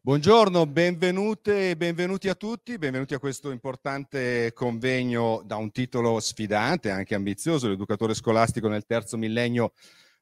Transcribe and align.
Buongiorno, 0.00 0.64
benvenute 0.64 1.70
e 1.70 1.76
benvenuti 1.76 2.28
a 2.28 2.36
tutti, 2.36 2.78
benvenuti 2.78 3.14
a 3.14 3.18
questo 3.18 3.50
importante 3.50 4.52
convegno 4.54 5.42
da 5.44 5.56
un 5.56 5.72
titolo 5.72 6.20
sfidante, 6.20 6.90
anche 6.90 7.16
ambizioso, 7.16 7.68
l'educatore 7.68 8.14
scolastico 8.14 8.68
nel 8.68 8.86
terzo 8.86 9.18
millennio, 9.18 9.72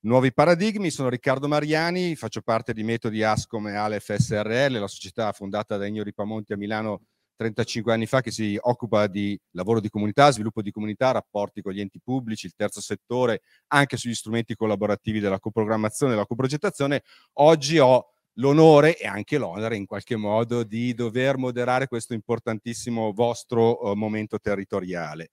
nuovi 0.01 0.33
paradigmi. 0.33 0.91
Sono 0.91 1.11
Riccardo 1.11 1.47
Mariani, 1.47 2.17
faccio 2.17 2.41
parte 2.41 2.73
di 2.73 2.83
Metodi 2.85 3.23
Ascom 3.23 3.69
e 3.69 3.77
Alef 3.77 4.15
SRL, 4.15 4.79
la 4.79 4.89
società 4.89 5.31
fondata 5.33 5.77
da 5.77 5.87
Ennio 5.87 6.03
Ripamonti 6.03 6.55
a 6.55 6.57
Milano 6.57 7.03
35 7.37 7.93
anni 7.93 8.07
fa 8.07 8.23
che 8.23 8.31
si 8.31 8.59
occupa 8.59 9.07
di 9.07 9.39
lavoro 9.53 9.79
di 9.81 9.91
comunità, 9.91 10.33
sviluppo 10.33 10.63
di 10.63 10.73
comunità, 10.73 11.13
rapporti 11.13 11.61
con 11.61 11.73
gli 11.73 11.81
enti 11.81 12.01
pubblici, 12.03 12.47
il 12.47 12.55
terzo 12.57 12.81
settore, 12.81 13.43
anche 13.69 13.99
sugli 13.99 14.15
strumenti 14.15 14.57
collaborativi 14.57 15.21
della 15.21 15.39
coprogrammazione 15.39 16.13
e 16.13 16.15
della 16.15 16.27
coprogettazione. 16.27 17.03
Oggi 17.35 17.79
ho 17.79 18.16
l'onore 18.39 18.99
e 18.99 19.07
anche 19.07 19.39
l'onere 19.39 19.77
in 19.77 19.87
qualche 19.87 20.17
modo 20.17 20.63
di 20.63 20.95
dover 20.95 21.37
moderare 21.37 21.87
questo 21.87 22.15
importantissimo 22.15 23.13
vostro 23.13 23.91
uh, 23.91 23.95
momento 23.95 24.39
territoriale. 24.39 25.31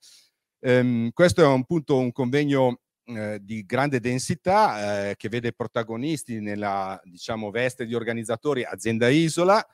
Um, 0.59 1.11
questo 1.11 1.41
è 1.41 1.45
un 1.47 1.65
punto, 1.65 1.97
un 1.97 2.11
convegno 2.11 2.79
uh, 3.05 3.37
di 3.39 3.65
grande 3.65 3.99
densità 3.99 5.09
uh, 5.09 5.13
che 5.15 5.29
vede 5.29 5.51
protagonisti 5.53 6.39
nella 6.39 6.99
diciamo, 7.03 7.51
veste 7.51 7.85
di 7.85 7.95
organizzatori 7.95 8.63
azienda 8.63 9.09
Isola, 9.09 9.65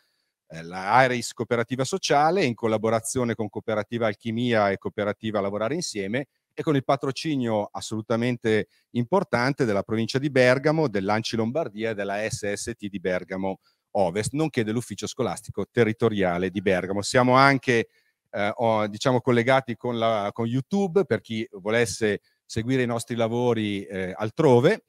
eh, 0.47 0.63
la 0.63 1.03
Iris 1.03 1.33
Cooperativa 1.33 1.83
Sociale 1.83 2.43
in 2.43 2.55
collaborazione 2.55 3.35
con 3.35 3.49
Cooperativa 3.49 4.07
Alchimia 4.07 4.71
e 4.71 4.77
Cooperativa 4.77 5.39
Lavorare 5.39 5.75
Insieme 5.75 6.27
e 6.59 6.61
con 6.61 6.75
il 6.75 6.83
patrocinio 6.83 7.69
assolutamente 7.71 8.67
importante 8.91 9.63
della 9.63 9.81
provincia 9.81 10.19
di 10.19 10.29
Bergamo, 10.29 10.89
dell'Anci 10.89 11.37
Lombardia 11.37 11.91
e 11.91 11.93
della 11.93 12.17
SST 12.29 12.87
di 12.87 12.99
Bergamo 12.99 13.61
Ovest, 13.91 14.33
nonché 14.33 14.65
dell'ufficio 14.65 15.07
scolastico 15.07 15.67
territoriale 15.71 16.49
di 16.49 16.61
Bergamo. 16.61 17.01
Siamo 17.01 17.35
anche 17.35 17.87
eh, 18.29 18.87
diciamo 18.89 19.21
collegati 19.21 19.77
con, 19.77 19.97
la, 19.97 20.31
con, 20.33 20.47
YouTube 20.47 21.05
per 21.05 21.21
chi 21.21 21.47
volesse 21.51 22.19
seguire 22.45 22.83
i 22.83 22.87
nostri 22.87 23.15
lavori 23.15 23.85
eh, 23.85 24.13
altrove 24.13 24.83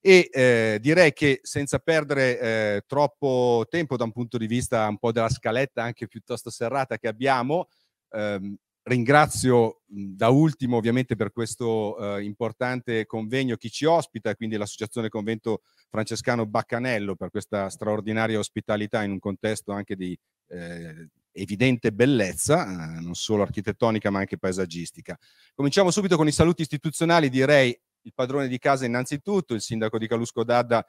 e 0.00 0.28
eh, 0.28 0.78
direi 0.80 1.12
che 1.12 1.38
senza 1.42 1.78
perdere 1.78 2.40
eh, 2.40 2.82
troppo 2.84 3.64
tempo 3.70 3.96
da 3.96 4.02
un 4.02 4.10
punto 4.10 4.38
di 4.38 4.48
vista 4.48 4.88
un 4.88 4.98
po' 4.98 5.12
della 5.12 5.28
scaletta 5.28 5.84
anche 5.84 6.08
piuttosto 6.08 6.50
serrata 6.50 6.98
che 6.98 7.06
abbiamo, 7.06 7.68
ehm, 8.10 8.56
Ringrazio 8.84 9.82
da 9.86 10.28
ultimo 10.30 10.76
ovviamente 10.76 11.14
per 11.14 11.30
questo 11.30 12.16
eh, 12.16 12.24
importante 12.24 13.06
convegno 13.06 13.54
chi 13.56 13.70
ci 13.70 13.84
ospita, 13.84 14.34
quindi 14.34 14.56
l'Associazione 14.56 15.08
Convento 15.08 15.62
Francescano 15.88 16.46
Baccanello 16.46 17.14
per 17.14 17.30
questa 17.30 17.68
straordinaria 17.68 18.40
ospitalità 18.40 19.04
in 19.04 19.12
un 19.12 19.20
contesto 19.20 19.70
anche 19.70 19.94
di 19.94 20.18
eh, 20.48 21.10
evidente 21.30 21.92
bellezza, 21.92 22.96
eh, 22.96 23.00
non 23.00 23.14
solo 23.14 23.42
architettonica 23.42 24.10
ma 24.10 24.18
anche 24.18 24.36
paesaggistica. 24.36 25.16
Cominciamo 25.54 25.92
subito 25.92 26.16
con 26.16 26.26
i 26.26 26.32
saluti 26.32 26.62
istituzionali, 26.62 27.28
direi 27.28 27.78
il 28.02 28.12
padrone 28.12 28.48
di 28.48 28.58
casa 28.58 28.84
innanzitutto, 28.84 29.54
il 29.54 29.60
sindaco 29.60 29.96
di 29.96 30.08
Calusco 30.08 30.42
d'Adda 30.42 30.84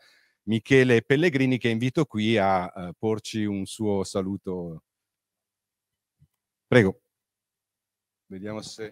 Michele 0.46 1.04
Pellegrini 1.04 1.60
che 1.60 1.70
invito 1.70 2.06
qui 2.06 2.38
a, 2.38 2.66
eh, 2.76 2.94
porci 2.98 3.46
un 3.46 3.66
suo 3.66 4.04
saluto. 4.04 4.82
Prego. 6.68 7.03
Vediamo 8.34 8.62
se... 8.62 8.92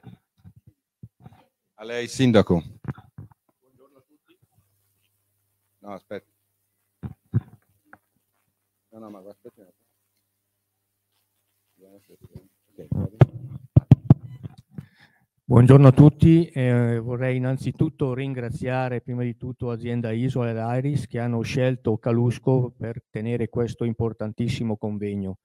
A 1.73 1.83
lei, 1.83 2.07
sindaco. 2.07 2.61
Buongiorno 3.59 3.97
a 3.97 4.03
tutti. 4.07 4.37
No, 5.79 5.93
aspetta. 5.93 6.29
No, 8.89 8.99
no, 8.99 9.09
ma 9.09 9.23
aspetta. 9.27 9.65
Buongiorno 15.43 15.87
a 15.87 15.91
tutti, 15.91 16.45
eh, 16.45 16.99
vorrei 16.99 17.37
innanzitutto 17.37 18.13
ringraziare 18.13 19.01
prima 19.01 19.23
di 19.23 19.35
tutto 19.37 19.71
azienda 19.71 20.11
Isola 20.11 20.51
ed 20.51 20.85
Iris 20.85 21.07
che 21.07 21.17
hanno 21.17 21.41
scelto 21.41 21.97
Calusco 21.97 22.75
per 22.77 23.05
tenere 23.09 23.49
questo 23.49 23.85
importantissimo 23.85 24.77
convegno. 24.77 25.39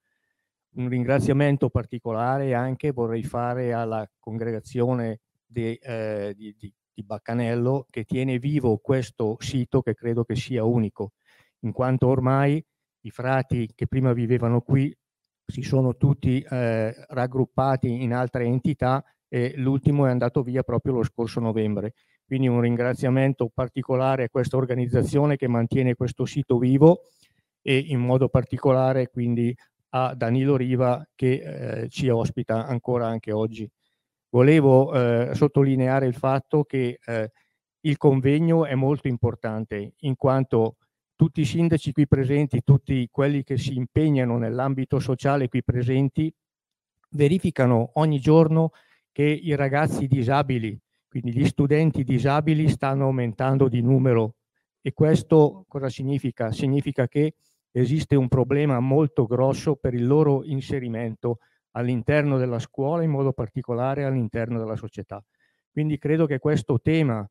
Un 0.77 0.89
ringraziamento 0.89 1.69
particolare 1.69 2.53
anche 2.53 2.91
vorrei 2.91 3.23
fare 3.23 3.73
alla 3.73 4.07
congregazione 4.19 5.21
di, 5.43 5.73
eh, 5.73 6.35
di, 6.37 6.55
di, 6.55 6.71
di 6.93 7.03
Baccanello 7.03 7.87
che 7.89 8.03
tiene 8.03 8.37
vivo 8.37 8.77
questo 8.77 9.37
sito 9.39 9.81
che 9.81 9.95
credo 9.95 10.23
che 10.23 10.35
sia 10.35 10.63
unico, 10.63 11.13
in 11.61 11.71
quanto 11.71 12.07
ormai 12.07 12.63
i 13.01 13.09
frati 13.09 13.71
che 13.73 13.87
prima 13.87 14.13
vivevano 14.13 14.61
qui 14.61 14.95
si 15.43 15.63
sono 15.63 15.95
tutti 15.95 16.41
eh, 16.41 16.93
raggruppati 17.07 18.03
in 18.03 18.13
altre 18.13 18.45
entità 18.45 19.03
e 19.27 19.53
l'ultimo 19.55 20.05
è 20.05 20.11
andato 20.11 20.43
via 20.43 20.61
proprio 20.61 20.93
lo 20.93 21.03
scorso 21.03 21.39
novembre. 21.39 21.93
Quindi 22.23 22.47
un 22.47 22.61
ringraziamento 22.61 23.49
particolare 23.51 24.25
a 24.25 24.29
questa 24.29 24.57
organizzazione 24.57 25.37
che 25.37 25.47
mantiene 25.47 25.95
questo 25.95 26.25
sito 26.25 26.59
vivo 26.59 26.99
e 27.63 27.77
in 27.77 27.99
modo 27.99 28.29
particolare 28.29 29.09
quindi 29.09 29.55
a 29.89 30.13
Danilo 30.15 30.55
Riva 30.55 31.07
che 31.15 31.83
eh, 31.83 31.89
ci 31.89 32.09
ospita 32.09 32.65
ancora 32.65 33.07
anche 33.07 33.31
oggi. 33.31 33.69
Volevo 34.29 34.93
eh, 34.93 35.33
sottolineare 35.33 36.05
il 36.05 36.13
fatto 36.13 36.63
che 36.63 36.99
eh, 37.03 37.31
il 37.81 37.97
convegno 37.97 38.65
è 38.65 38.75
molto 38.75 39.07
importante 39.07 39.93
in 39.99 40.15
quanto 40.15 40.75
tutti 41.15 41.41
i 41.41 41.45
sindaci 41.45 41.91
qui 41.93 42.07
presenti, 42.07 42.61
tutti 42.63 43.07
quelli 43.11 43.43
che 43.43 43.57
si 43.57 43.75
impegnano 43.75 44.37
nell'ambito 44.37 44.99
sociale 44.99 45.47
qui 45.47 45.63
presenti, 45.63 46.31
verificano 47.11 47.91
ogni 47.93 48.19
giorno 48.19 48.71
che 49.11 49.23
i 49.23 49.55
ragazzi 49.55 50.05
disabili, 50.05 50.79
quindi 51.07 51.31
gli 51.33 51.45
studenti 51.47 52.03
disabili, 52.03 52.69
stanno 52.69 53.05
aumentando 53.05 53.67
di 53.67 53.81
numero. 53.81 54.35
E 54.79 54.93
questo 54.93 55.65
cosa 55.67 55.89
significa? 55.89 56.51
Significa 56.51 57.07
che 57.07 57.33
esiste 57.71 58.15
un 58.15 58.27
problema 58.27 58.79
molto 58.79 59.25
grosso 59.25 59.75
per 59.75 59.93
il 59.93 60.05
loro 60.05 60.43
inserimento 60.43 61.39
all'interno 61.71 62.37
della 62.37 62.59
scuola, 62.59 63.03
in 63.03 63.11
modo 63.11 63.33
particolare 63.33 64.03
all'interno 64.03 64.57
della 64.57 64.75
società. 64.75 65.23
Quindi 65.71 65.97
credo 65.97 66.25
che 66.25 66.39
questo 66.39 66.81
tema 66.81 67.27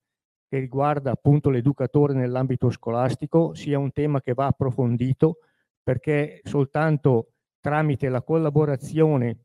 che 0.48 0.58
riguarda 0.58 1.10
appunto 1.10 1.50
l'educatore 1.50 2.14
nell'ambito 2.14 2.70
scolastico 2.70 3.54
sia 3.54 3.78
un 3.78 3.91
tema 3.91 4.20
che 4.20 4.34
va 4.34 4.46
approfondito 4.46 5.38
perché 5.82 6.41
soltanto 6.44 7.32
tramite 7.60 8.08
la 8.08 8.22
collaborazione 8.22 9.38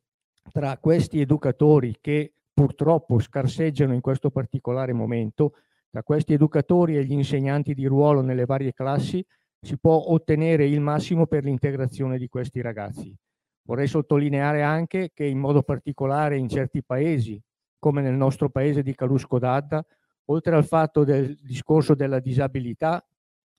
tra 0.51 0.77
questi 0.77 1.19
educatori 1.19 1.97
che 1.99 2.33
purtroppo 2.53 3.19
scarseggiano 3.19 3.93
in 3.93 4.01
questo 4.01 4.29
particolare 4.29 4.93
momento, 4.93 5.53
tra 5.89 6.03
questi 6.03 6.33
educatori 6.33 6.97
e 6.97 7.03
gli 7.03 7.13
insegnanti 7.13 7.73
di 7.73 7.85
ruolo 7.85 8.21
nelle 8.21 8.45
varie 8.45 8.73
classi, 8.73 9.25
si 9.61 9.77
può 9.77 10.05
ottenere 10.07 10.65
il 10.65 10.81
massimo 10.81 11.27
per 11.27 11.43
l'integrazione 11.43 12.17
di 12.17 12.27
questi 12.27 12.61
ragazzi. 12.61 13.15
Vorrei 13.63 13.87
sottolineare 13.87 14.63
anche 14.63 15.11
che 15.13 15.25
in 15.25 15.37
modo 15.37 15.61
particolare 15.61 16.37
in 16.37 16.49
certi 16.49 16.83
paesi, 16.83 17.39
come 17.77 18.01
nel 18.01 18.15
nostro 18.15 18.49
paese 18.49 18.81
di 18.81 18.95
Calusco 18.95 19.37
d'Adda, 19.37 19.85
oltre 20.25 20.55
al 20.55 20.65
fatto 20.65 21.03
del 21.03 21.37
discorso 21.41 21.93
della 21.93 22.19
disabilità, 22.19 23.05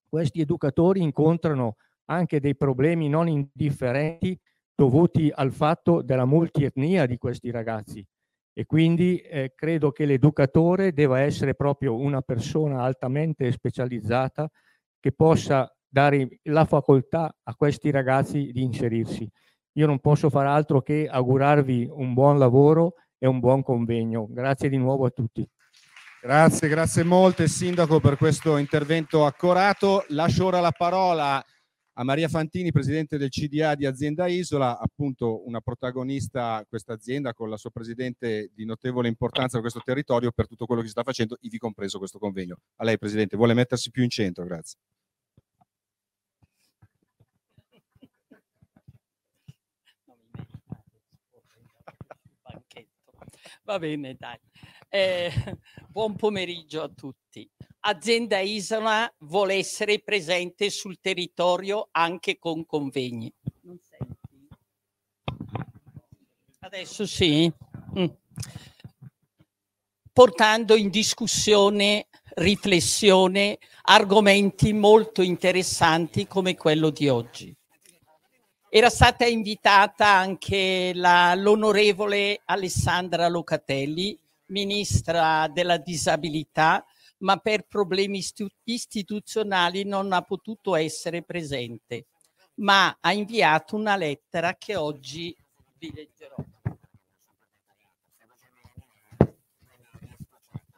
questi 0.08 0.40
educatori 0.40 1.00
incontrano 1.00 1.76
anche 2.06 2.40
dei 2.40 2.56
problemi 2.56 3.08
non 3.08 3.28
indifferenti 3.28 4.38
dovuti 4.74 5.30
al 5.32 5.52
fatto 5.52 6.02
della 6.02 6.24
multietnia 6.24 7.06
di 7.06 7.16
questi 7.16 7.50
ragazzi 7.50 8.04
e 8.54 8.66
quindi 8.66 9.18
eh, 9.18 9.52
credo 9.54 9.92
che 9.92 10.04
l'educatore 10.04 10.92
debba 10.92 11.20
essere 11.20 11.54
proprio 11.54 11.96
una 11.96 12.20
persona 12.20 12.82
altamente 12.82 13.50
specializzata 13.50 14.50
che 15.00 15.12
possa 15.12 15.72
dare 15.92 16.40
la 16.44 16.64
facoltà 16.64 17.36
a 17.42 17.54
questi 17.54 17.90
ragazzi 17.90 18.50
di 18.50 18.62
inserirsi. 18.62 19.30
Io 19.72 19.86
non 19.86 19.98
posso 19.98 20.30
far 20.30 20.46
altro 20.46 20.80
che 20.80 21.06
augurarvi 21.06 21.86
un 21.92 22.14
buon 22.14 22.38
lavoro 22.38 22.94
e 23.18 23.26
un 23.26 23.40
buon 23.40 23.62
convegno. 23.62 24.26
Grazie 24.30 24.70
di 24.70 24.78
nuovo 24.78 25.04
a 25.04 25.10
tutti. 25.10 25.46
Grazie, 26.22 26.68
grazie 26.68 27.02
molte 27.02 27.46
Sindaco 27.46 28.00
per 28.00 28.16
questo 28.16 28.56
intervento 28.56 29.26
accorato. 29.26 30.04
Lascio 30.08 30.46
ora 30.46 30.60
la 30.60 30.72
parola 30.72 31.44
a 31.94 32.04
Maria 32.04 32.28
Fantini, 32.28 32.72
presidente 32.72 33.18
del 33.18 33.28
CDA 33.28 33.74
di 33.74 33.84
Azienda 33.84 34.26
Isola, 34.28 34.78
appunto 34.78 35.46
una 35.46 35.60
protagonista 35.60 36.64
questa 36.66 36.94
azienda 36.94 37.34
con 37.34 37.50
la 37.50 37.58
sua 37.58 37.68
presidente 37.68 38.50
di 38.54 38.64
notevole 38.64 39.08
importanza 39.08 39.60
per 39.60 39.60
questo 39.60 39.82
territorio 39.84 40.30
per 40.30 40.46
tutto 40.46 40.64
quello 40.64 40.80
che 40.80 40.86
si 40.86 40.92
sta 40.92 41.02
facendo, 41.02 41.36
ivi 41.40 41.58
compreso 41.58 41.98
questo 41.98 42.18
convegno. 42.18 42.56
A 42.76 42.84
lei 42.84 42.96
Presidente, 42.96 43.36
vuole 43.36 43.52
mettersi 43.52 43.90
più 43.90 44.02
in 44.02 44.08
centro, 44.08 44.44
grazie. 44.44 44.78
Va 53.72 53.78
bene, 53.78 54.16
dai. 54.18 54.38
Eh, 54.90 55.32
buon 55.88 56.14
pomeriggio 56.14 56.82
a 56.82 56.90
tutti. 56.90 57.50
Azienda 57.80 58.38
Isola 58.40 59.10
vuole 59.20 59.54
essere 59.54 60.00
presente 60.00 60.68
sul 60.68 61.00
territorio 61.00 61.88
anche 61.90 62.38
con 62.38 62.66
convegni. 62.66 63.32
Adesso 66.58 67.06
sì. 67.06 67.50
Mm. 67.98 68.04
Portando 70.12 70.76
in 70.76 70.90
discussione, 70.90 72.08
riflessione, 72.34 73.56
argomenti 73.84 74.74
molto 74.74 75.22
interessanti 75.22 76.26
come 76.26 76.56
quello 76.56 76.90
di 76.90 77.08
oggi. 77.08 77.56
Era 78.74 78.88
stata 78.88 79.26
invitata 79.26 80.06
anche 80.06 80.92
la, 80.94 81.34
l'onorevole 81.34 82.40
Alessandra 82.46 83.28
Locatelli, 83.28 84.18
ministra 84.46 85.46
della 85.48 85.76
disabilità, 85.76 86.82
ma 87.18 87.36
per 87.36 87.66
problemi 87.66 88.24
istituzionali 88.64 89.84
non 89.84 90.10
ha 90.14 90.22
potuto 90.22 90.74
essere 90.74 91.22
presente, 91.22 92.06
ma 92.60 92.96
ha 92.98 93.12
inviato 93.12 93.76
una 93.76 93.94
lettera 93.94 94.54
che 94.54 94.74
oggi 94.74 95.36
vi 95.76 95.92
leggerò. 95.94 96.36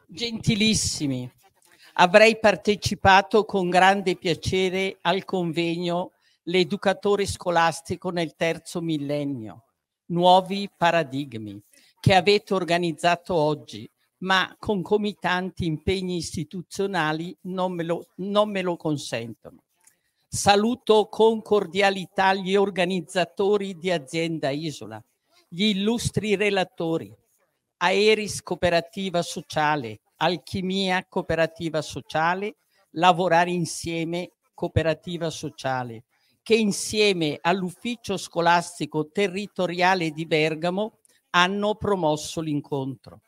Gentilissimi, 0.05 1.31
avrei 1.93 2.37
partecipato 2.39 3.45
con 3.45 3.69
grande 3.69 4.17
piacere 4.17 4.97
al 4.99 5.23
convegno 5.23 6.09
l'educatore 6.45 7.25
scolastico 7.25 8.09
nel 8.09 8.35
terzo 8.35 8.81
millennio, 8.81 9.63
nuovi 10.07 10.69
paradigmi, 10.75 11.61
che 11.99 12.13
avete 12.13 12.53
organizzato 12.53 13.33
oggi, 13.33 13.89
ma 14.19 14.55
concomitanti 14.59 15.65
impegni 15.65 16.17
istituzionali 16.17 17.35
non 17.41 17.73
me 17.73 17.83
lo, 17.83 18.07
non 18.17 18.49
me 18.49 18.61
lo 18.61 18.75
consentono. 18.77 19.63
Saluto 20.27 21.07
con 21.07 21.41
cordialità 21.41 22.33
gli 22.33 22.55
organizzatori 22.55 23.77
di 23.77 23.91
Azienda 23.91 24.49
Isola, 24.49 25.03
gli 25.47 25.63
illustri 25.63 26.35
relatori, 26.35 27.13
Aeris 27.77 28.41
Cooperativa 28.41 29.21
Sociale, 29.21 30.01
Alchimia 30.17 31.05
Cooperativa 31.07 31.81
Sociale, 31.81 32.55
Lavorare 32.91 33.51
Insieme 33.51 34.31
Cooperativa 34.53 35.29
Sociale, 35.29 36.03
che 36.45 36.53
insieme 36.53 37.39
all'ufficio 37.41 38.17
scolastico 38.17 39.09
territoriale 39.09 40.11
di 40.11 40.27
Bergamo 40.27 40.99
hanno 41.31 41.73
promosso 41.73 42.39
l'incontro. 42.39 43.21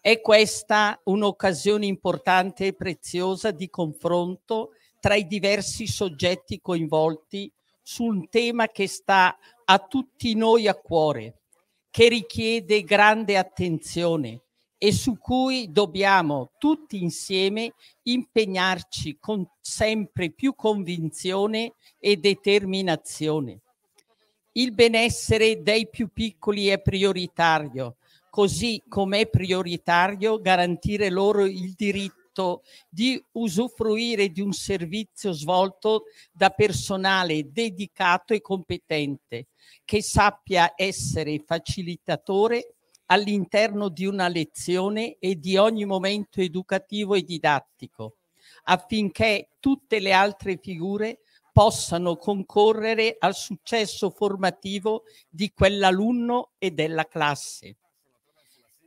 È 0.00 0.18
questa 0.22 0.98
un'occasione 1.04 1.84
importante 1.84 2.68
e 2.68 2.72
preziosa 2.72 3.50
di 3.50 3.68
confronto 3.68 4.70
tra 4.98 5.14
i 5.14 5.26
diversi 5.26 5.86
soggetti 5.86 6.58
coinvolti 6.62 7.52
su 7.82 8.04
un 8.04 8.30
tema 8.30 8.68
che 8.68 8.88
sta 8.88 9.36
a 9.66 9.78
tutti 9.80 10.34
noi 10.34 10.68
a 10.68 10.74
cuore, 10.74 11.42
che 11.90 12.08
richiede 12.08 12.82
grande 12.82 13.36
attenzione, 13.36 14.44
e 14.78 14.92
su 14.92 15.18
cui 15.18 15.72
dobbiamo 15.72 16.52
tutti 16.56 17.02
insieme 17.02 17.74
impegnarci 18.04 19.18
con 19.18 19.44
sempre 19.60 20.30
più 20.30 20.54
convinzione 20.54 21.74
e 21.98 22.16
determinazione. 22.16 23.60
Il 24.52 24.72
benessere 24.72 25.62
dei 25.62 25.88
più 25.88 26.08
piccoli 26.12 26.68
è 26.68 26.80
prioritario, 26.80 27.96
così 28.30 28.82
come 28.88 29.20
è 29.20 29.28
prioritario 29.28 30.40
garantire 30.40 31.10
loro 31.10 31.44
il 31.44 31.74
diritto 31.74 32.62
di 32.88 33.20
usufruire 33.32 34.28
di 34.28 34.40
un 34.40 34.52
servizio 34.52 35.32
svolto 35.32 36.04
da 36.30 36.50
personale 36.50 37.50
dedicato 37.50 38.32
e 38.32 38.40
competente, 38.40 39.48
che 39.84 40.02
sappia 40.02 40.72
essere 40.76 41.42
facilitatore 41.44 42.76
all'interno 43.10 43.88
di 43.88 44.06
una 44.06 44.28
lezione 44.28 45.16
e 45.18 45.36
di 45.36 45.56
ogni 45.56 45.84
momento 45.84 46.40
educativo 46.40 47.14
e 47.14 47.22
didattico, 47.22 48.16
affinché 48.64 49.50
tutte 49.60 49.98
le 49.98 50.12
altre 50.12 50.58
figure 50.60 51.20
possano 51.52 52.16
concorrere 52.16 53.16
al 53.18 53.34
successo 53.34 54.10
formativo 54.10 55.04
di 55.28 55.50
quell'alunno 55.52 56.52
e 56.58 56.70
della 56.70 57.06
classe. 57.06 57.76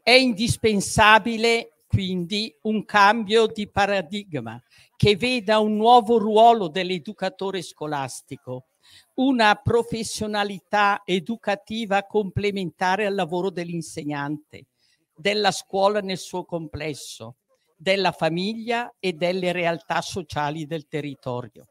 È 0.01 0.11
indispensabile 0.11 1.83
quindi 1.87 2.55
un 2.61 2.85
cambio 2.85 3.47
di 3.47 3.69
paradigma 3.69 4.61
che 4.95 5.17
veda 5.17 5.59
un 5.59 5.75
nuovo 5.75 6.17
ruolo 6.17 6.69
dell'educatore 6.69 7.61
scolastico, 7.61 8.67
una 9.15 9.55
professionalità 9.55 11.01
educativa 11.05 12.05
complementare 12.05 13.05
al 13.05 13.15
lavoro 13.15 13.49
dell'insegnante, 13.49 14.67
della 15.15 15.51
scuola 15.51 15.99
nel 15.99 16.17
suo 16.17 16.45
complesso, 16.45 17.35
della 17.75 18.11
famiglia 18.11 18.93
e 18.99 19.13
delle 19.13 19.51
realtà 19.51 20.01
sociali 20.01 20.65
del 20.65 20.87
territorio. 20.87 21.67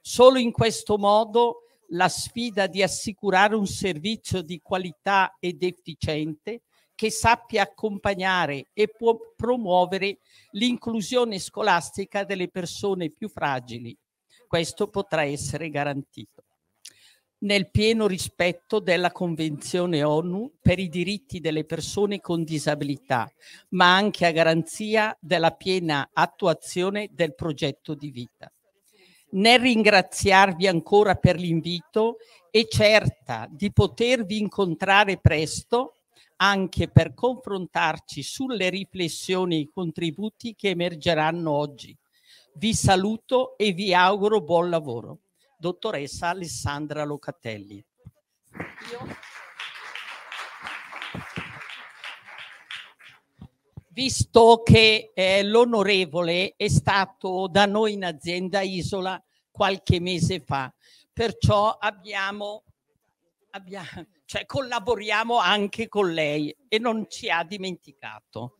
Solo 0.00 0.38
in 0.38 0.52
questo 0.52 0.98
modo 0.98 1.62
la 1.92 2.08
sfida 2.08 2.66
di 2.66 2.82
assicurare 2.82 3.54
un 3.54 3.66
servizio 3.66 4.42
di 4.42 4.60
qualità 4.60 5.36
ed 5.38 5.62
efficiente 5.62 6.62
che 6.94 7.10
sappia 7.10 7.62
accompagnare 7.62 8.70
e 8.72 8.88
può 8.88 9.16
promuovere 9.36 10.18
l'inclusione 10.50 11.38
scolastica 11.38 12.24
delle 12.24 12.48
persone 12.48 13.10
più 13.10 13.28
fragili. 13.28 13.96
Questo 14.48 14.88
potrà 14.88 15.22
essere 15.22 15.70
garantito 15.70 16.37
nel 17.40 17.70
pieno 17.70 18.06
rispetto 18.06 18.80
della 18.80 19.12
Convenzione 19.12 20.02
ONU 20.02 20.54
per 20.60 20.78
i 20.78 20.88
diritti 20.88 21.38
delle 21.38 21.64
persone 21.64 22.20
con 22.20 22.42
disabilità, 22.42 23.30
ma 23.70 23.94
anche 23.94 24.26
a 24.26 24.32
garanzia 24.32 25.16
della 25.20 25.52
piena 25.52 26.10
attuazione 26.12 27.10
del 27.12 27.34
progetto 27.34 27.94
di 27.94 28.10
vita. 28.10 28.50
Nel 29.30 29.60
ringraziarvi 29.60 30.66
ancora 30.66 31.14
per 31.14 31.36
l'invito 31.36 32.16
e 32.50 32.66
certa 32.66 33.46
di 33.50 33.70
potervi 33.72 34.38
incontrare 34.38 35.18
presto 35.18 35.98
anche 36.36 36.88
per 36.88 37.14
confrontarci 37.14 38.22
sulle 38.22 38.70
riflessioni 38.70 39.56
e 39.56 39.58
i 39.60 39.70
contributi 39.72 40.54
che 40.54 40.70
emergeranno 40.70 41.50
oggi. 41.50 41.96
Vi 42.54 42.74
saluto 42.74 43.56
e 43.58 43.72
vi 43.72 43.92
auguro 43.92 44.40
buon 44.40 44.70
lavoro 44.70 45.18
dottoressa 45.58 46.28
Alessandra 46.28 47.04
Locatelli. 47.04 47.84
Visto 53.88 54.62
che 54.62 55.10
eh, 55.12 55.42
l'onorevole 55.42 56.54
è 56.56 56.68
stato 56.68 57.48
da 57.48 57.66
noi 57.66 57.94
in 57.94 58.04
azienda 58.04 58.60
Isola 58.60 59.20
qualche 59.50 59.98
mese 59.98 60.38
fa, 60.38 60.72
perciò 61.12 61.76
abbiamo, 61.78 62.62
abbiamo 63.50 64.06
cioè 64.28 64.44
collaboriamo 64.44 65.38
anche 65.38 65.88
con 65.88 66.12
lei 66.12 66.54
e 66.68 66.78
non 66.78 67.06
ci 67.08 67.30
ha 67.30 67.42
dimenticato. 67.42 68.58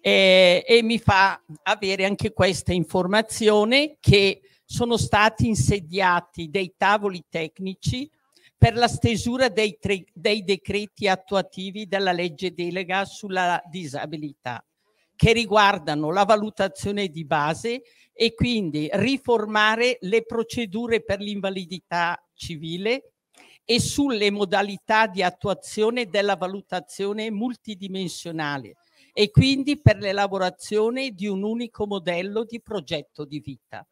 E, 0.00 0.64
e 0.66 0.82
mi 0.82 0.98
fa 0.98 1.40
avere 1.62 2.04
anche 2.04 2.32
questa 2.32 2.72
informazione 2.72 3.98
che 4.00 4.40
sono 4.70 4.96
stati 4.96 5.48
insediati 5.48 6.48
dei 6.48 6.74
tavoli 6.76 7.24
tecnici 7.28 8.08
per 8.56 8.76
la 8.76 8.86
stesura 8.86 9.48
dei, 9.48 9.76
tre, 9.80 10.04
dei 10.12 10.44
decreti 10.44 11.08
attuativi 11.08 11.88
della 11.88 12.12
legge 12.12 12.54
delega 12.54 13.04
sulla 13.04 13.60
disabilità, 13.68 14.64
che 15.16 15.32
riguardano 15.32 16.12
la 16.12 16.24
valutazione 16.24 17.08
di 17.08 17.24
base 17.24 17.82
e 18.12 18.32
quindi 18.32 18.88
riformare 18.92 19.98
le 20.02 20.24
procedure 20.24 21.02
per 21.02 21.18
l'invalidità 21.18 22.24
civile 22.32 23.14
e 23.64 23.80
sulle 23.80 24.30
modalità 24.30 25.08
di 25.08 25.24
attuazione 25.24 26.06
della 26.06 26.36
valutazione 26.36 27.28
multidimensionale 27.32 28.76
e 29.12 29.32
quindi 29.32 29.80
per 29.80 29.96
l'elaborazione 29.96 31.10
di 31.10 31.26
un 31.26 31.42
unico 31.42 31.88
modello 31.88 32.44
di 32.44 32.60
progetto 32.62 33.24
di 33.24 33.40
vita. 33.40 33.84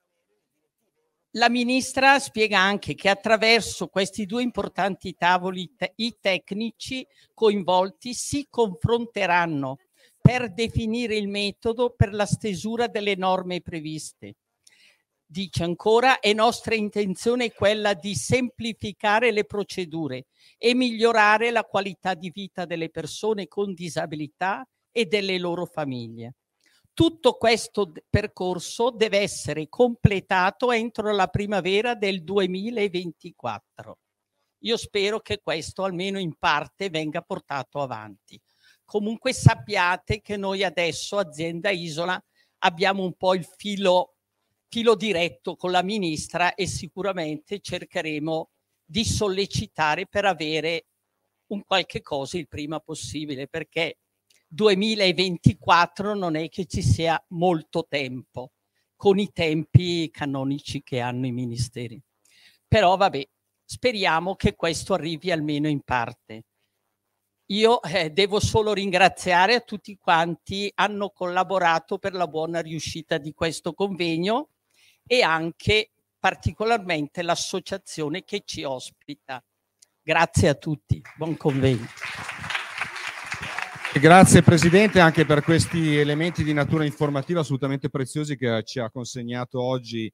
La 1.39 1.49
ministra 1.49 2.19
spiega 2.19 2.59
anche 2.59 2.97
che 2.97 3.09
attraverso 3.09 3.87
questi 3.87 4.27
due 4.27 4.43
importanti 4.43 5.15
tavoli 5.15 5.73
te- 5.77 5.93
i 5.95 6.17
tecnici 6.21 7.07
coinvolti 7.33 8.13
si 8.13 8.49
confronteranno 8.51 9.79
per 10.21 10.53
definire 10.53 11.15
il 11.15 11.29
metodo 11.29 11.95
per 11.97 12.13
la 12.13 12.27
stesura 12.27 12.89
delle 12.89 13.15
norme 13.15 13.61
previste. 13.61 14.35
Dice 15.25 15.63
ancora, 15.63 16.19
è 16.19 16.33
nostra 16.33 16.75
intenzione 16.75 17.53
quella 17.53 17.95
di 17.95 18.17
semplificare 18.17 19.31
le 19.31 19.45
procedure 19.45 20.27
e 20.59 20.75
migliorare 20.75 21.53
la 21.53 21.63
qualità 21.63 22.15
di 22.15 22.31
vita 22.31 22.65
delle 22.65 22.91
persone 22.91 23.47
con 23.47 23.75
disabilità 23.75 24.67
e 24.91 25.05
delle 25.05 25.39
loro 25.39 25.67
famiglie. 25.67 26.35
Tutto 26.99 27.35
questo 27.35 27.93
percorso 28.11 28.91
deve 28.91 29.19
essere 29.19 29.69
completato 29.69 30.73
entro 30.73 31.13
la 31.13 31.29
primavera 31.29 31.95
del 31.95 32.25
2024. 32.25 33.99
Io 34.63 34.77
spero 34.77 35.21
che 35.21 35.39
questo 35.41 35.85
almeno 35.85 36.19
in 36.19 36.35
parte 36.37 36.91
venga 36.91 37.23
portato 37.23 37.81
avanti. 37.81 38.37
Comunque 38.85 39.33
sappiate 39.33 40.21
che 40.21 40.37
noi 40.37 40.65
adesso, 40.65 41.19
azienda 41.19 41.71
Isola, 41.71 42.21
abbiamo 42.65 43.05
un 43.05 43.15
po' 43.15 43.35
il 43.35 43.45
filo, 43.45 44.17
filo 44.67 44.97
diretto 44.97 45.55
con 45.55 45.71
la 45.71 45.85
ministra 45.85 46.57
e 46.57 46.67
sicuramente 46.67 47.61
cercheremo 47.61 48.51
di 48.85 49.05
sollecitare 49.05 50.09
per 50.09 50.25
avere 50.25 50.87
un 51.53 51.63
qualche 51.63 52.03
cosa 52.03 52.39
il 52.39 52.49
prima 52.49 52.81
possibile, 52.81 53.47
perché 53.47 53.99
2024 54.49 56.15
non 56.15 56.35
è 56.35 56.49
che 56.49 56.65
ci 56.65 56.83
sia 56.83 57.23
molto 57.29 57.87
tempo 57.87 58.53
con 58.97 59.19
i 59.19 59.31
tempi 59.33 60.11
canonici 60.11 60.83
che 60.83 61.01
hanno 61.01 61.27
i 61.27 61.33
ministeri. 61.33 62.01
Però 62.67 62.97
vabbè, 62.97 63.27
speriamo 63.65 64.35
che 64.35 64.55
questo 64.55 64.95
arrivi 64.95 65.31
almeno 65.31 65.69
in 65.69 65.83
parte. 65.83 66.45
Io 67.51 67.83
eh, 67.83 68.11
devo 68.11 68.41
solo 68.41 68.73
ringraziare 68.75 69.55
a 69.55 69.61
tutti 69.61 69.97
quanti 69.97 70.71
hanno 70.75 71.11
collaborato 71.11 71.99
per 71.99 72.13
la 72.13 72.27
buona 72.27 72.61
riuscita 72.61 73.17
di 73.17 73.33
questo 73.33 73.73
convegno 73.73 74.51
e 75.07 75.23
anche 75.23 75.93
particolarmente 76.19 77.23
l'associazione 77.23 78.25
che 78.25 78.43
ci 78.45 78.65
ospita. 78.65 79.43
Grazie 80.03 80.49
a 80.49 80.55
tutti, 80.55 81.01
buon 81.17 81.37
convegno. 81.37 81.87
Grazie 83.95 84.43
Presidente 84.43 85.01
anche 85.01 85.25
per 85.25 85.43
questi 85.43 85.97
elementi 85.97 86.45
di 86.45 86.53
natura 86.53 86.85
informativa 86.85 87.41
assolutamente 87.41 87.89
preziosi 87.89 88.37
che 88.37 88.63
ci 88.63 88.79
ha 88.79 88.91
consegnato 88.91 89.61
oggi 89.61 90.13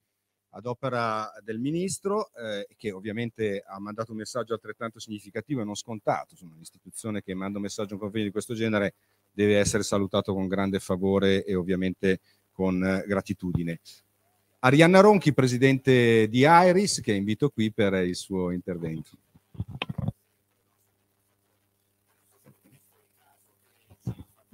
ad 0.51 0.65
opera 0.67 1.31
del 1.43 1.59
Ministro, 1.59 2.31
eh, 2.35 2.69
che 2.77 2.93
ovviamente 2.93 3.63
ha 3.67 3.79
mandato 3.81 4.13
un 4.13 4.19
messaggio 4.19 4.55
altrettanto 4.55 5.01
significativo 5.01 5.61
e 5.61 5.65
non 5.65 5.75
scontato. 5.75 6.29
Insomma, 6.31 6.55
un'istituzione 6.55 7.23
che 7.23 7.35
manda 7.35 7.59
un 7.59 7.65
messaggio 7.65 7.91
a 7.91 7.95
un 7.95 8.01
convegno 8.01 8.27
di 8.27 8.31
questo 8.31 8.55
genere 8.55 8.95
deve 9.33 9.59
essere 9.59 9.83
salutato 9.83 10.33
con 10.33 10.47
grande 10.47 10.79
favore 10.79 11.45
e 11.45 11.55
ovviamente 11.57 12.21
con 12.53 12.83
eh, 12.83 13.05
gratitudine. 13.07 13.81
Arianna 14.61 15.01
Ronchi, 15.01 15.35
Presidente 15.35 16.29
di 16.29 16.47
Iris, 16.47 17.01
che 17.01 17.13
invito 17.13 17.51
qui 17.51 17.71
per 17.73 17.93
il 17.95 18.15
suo 18.15 18.51
intervento. 18.51 19.11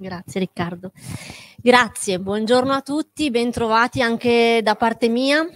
Grazie 0.01 0.39
Riccardo. 0.39 0.91
Grazie, 1.57 2.19
buongiorno 2.19 2.73
a 2.73 2.81
tutti, 2.81 3.29
bentrovati 3.29 4.01
anche 4.01 4.61
da 4.63 4.73
parte 4.73 5.07
mia. 5.09 5.47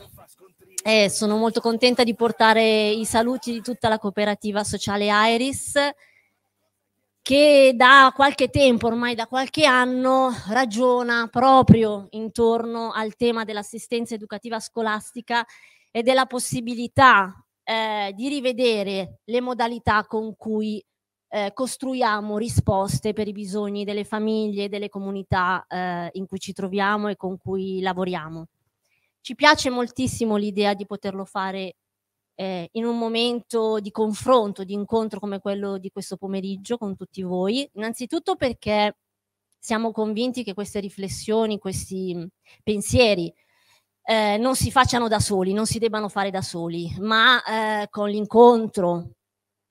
Eh, 0.84 1.10
sono 1.10 1.36
molto 1.36 1.62
contenta 1.62 2.04
di 2.04 2.14
portare 2.14 2.90
i 2.90 3.06
saluti 3.06 3.52
di 3.52 3.62
tutta 3.62 3.90
la 3.90 3.98
cooperativa 3.98 4.64
sociale 4.64 5.08
Iris 5.10 5.74
che 7.24 7.74
da 7.76 8.14
qualche 8.16 8.50
tempo, 8.50 8.86
ormai 8.86 9.16
da 9.16 9.26
qualche 9.26 9.66
anno, 9.66 10.30
ragiona 10.50 11.28
proprio 11.32 12.06
intorno 12.12 12.92
al 12.92 13.16
tema 13.16 13.46
dell'assistenza 13.46 14.14
educativa 14.14 14.60
scolastica 14.60 15.44
e 15.90 16.04
della 16.04 16.28
possibilità 16.28 17.34
eh, 17.64 18.14
di 18.16 18.30
rivedere 18.30 19.22
le 19.24 19.42
modalità 19.42 20.06
con 20.06 20.36
cui 20.36 20.86
eh, 21.28 21.52
costruiamo 21.54 22.38
risposte 22.38 23.14
per 23.14 23.28
i 23.28 23.32
bisogni 23.32 23.84
delle 23.84 24.04
famiglie 24.04 24.70
delle 24.70 24.90
comunità 24.90 25.66
eh, 25.68 26.10
in 26.14 26.28
cui 26.28 26.40
ci 26.40 26.54
troviamo 26.54 27.08
e 27.08 27.16
con 27.16 27.38
cui 27.38 27.82
lavoriamo. 27.82 28.48
Ci 29.22 29.36
piace 29.36 29.70
moltissimo 29.70 30.36
l'idea 30.36 30.74
di 30.74 30.86
poterlo 30.86 31.26
fare 31.26 31.76
eh, 32.36 32.70
in 32.74 32.86
un 32.86 32.98
momento 32.98 33.80
di 33.80 33.92
confronto, 33.92 34.64
di 34.64 34.74
incontro 34.74 35.20
come 35.20 35.40
quello 35.40 35.78
di 35.78 35.90
questo 35.90 36.18
pomeriggio 36.18 36.78
con 36.78 36.96
tutti 36.96 37.24
voi, 37.24 37.68
innanzitutto 37.74 38.36
perché 38.36 38.98
siamo 39.58 39.92
convinti 39.92 40.44
che 40.44 40.54
queste 40.54 40.80
riflessioni, 40.80 41.58
questi 41.58 42.16
pensieri 42.62 43.34
eh, 44.04 44.38
non 44.38 44.56
si 44.56 44.70
facciano 44.70 45.08
da 45.08 45.20
soli, 45.20 45.54
non 45.54 45.66
si 45.66 45.80
debbano 45.80 46.10
fare 46.10 46.30
da 46.30 46.44
soli, 46.44 46.94
ma 47.00 47.42
eh, 47.44 47.88
con 47.90 48.10
l'incontro 48.10 49.15